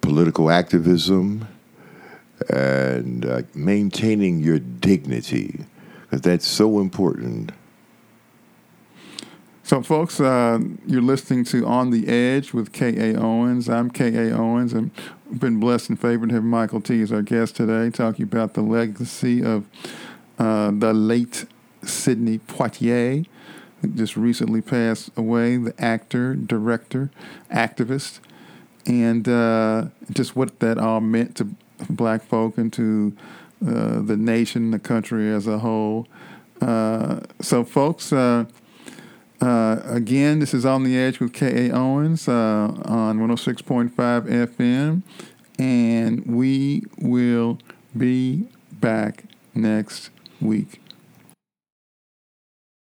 political 0.00 0.50
activism, 0.50 1.46
and 2.48 3.24
uh, 3.26 3.42
maintaining 3.54 4.40
your 4.40 4.58
dignity. 4.58 5.64
'cause 6.10 6.22
That's 6.22 6.46
so 6.46 6.80
important. 6.80 7.52
So, 9.62 9.82
folks, 9.82 10.18
uh, 10.18 10.58
you're 10.84 11.00
listening 11.00 11.44
to 11.44 11.64
On 11.64 11.90
the 11.90 12.08
Edge 12.08 12.52
with 12.52 12.72
K.A. 12.72 13.14
Owens. 13.16 13.68
I'm 13.68 13.88
K.A. 13.88 14.36
Owens, 14.36 14.72
and 14.72 14.90
we've 15.30 15.38
been 15.38 15.60
blessed 15.60 15.90
and 15.90 16.00
favored 16.00 16.30
to 16.30 16.34
have 16.34 16.42
Michael 16.44 16.80
T. 16.80 17.00
as 17.02 17.12
our 17.12 17.22
guest 17.22 17.54
today, 17.54 17.88
talking 17.90 18.24
about 18.24 18.54
the 18.54 18.62
legacy 18.62 19.44
of 19.44 19.66
uh, 20.40 20.72
the 20.72 20.92
late 20.92 21.44
Sidney 21.84 22.38
Poitier, 22.38 23.26
who 23.80 23.88
just 23.88 24.16
recently 24.16 24.60
passed 24.60 25.10
away, 25.16 25.56
the 25.56 25.80
actor, 25.80 26.34
director, 26.34 27.12
activist, 27.54 28.18
and 28.86 29.28
uh, 29.28 29.86
just 30.12 30.36
what 30.36 30.60
that 30.60 30.78
all 30.78 31.00
meant 31.00 31.36
to 31.36 31.48
black 31.88 32.22
folk 32.22 32.58
and 32.58 32.72
to 32.72 33.16
uh, 33.66 34.00
the 34.00 34.16
nation, 34.16 34.70
the 34.70 34.78
country 34.78 35.30
as 35.30 35.46
a 35.46 35.58
whole. 35.58 36.06
Uh, 36.60 37.20
so, 37.40 37.64
folks, 37.64 38.12
uh, 38.12 38.44
uh, 39.40 39.80
again, 39.84 40.38
this 40.38 40.52
is 40.52 40.66
On 40.66 40.82
the 40.82 40.98
Edge 40.98 41.20
with 41.20 41.32
K.A. 41.32 41.74
Owens 41.74 42.28
uh, 42.28 42.32
on 42.84 43.18
106.5 43.18 43.92
FM, 43.92 45.02
and 45.58 46.26
we 46.26 46.84
will 46.98 47.58
be 47.96 48.48
back 48.72 49.24
next 49.54 50.10
week. 50.40 50.80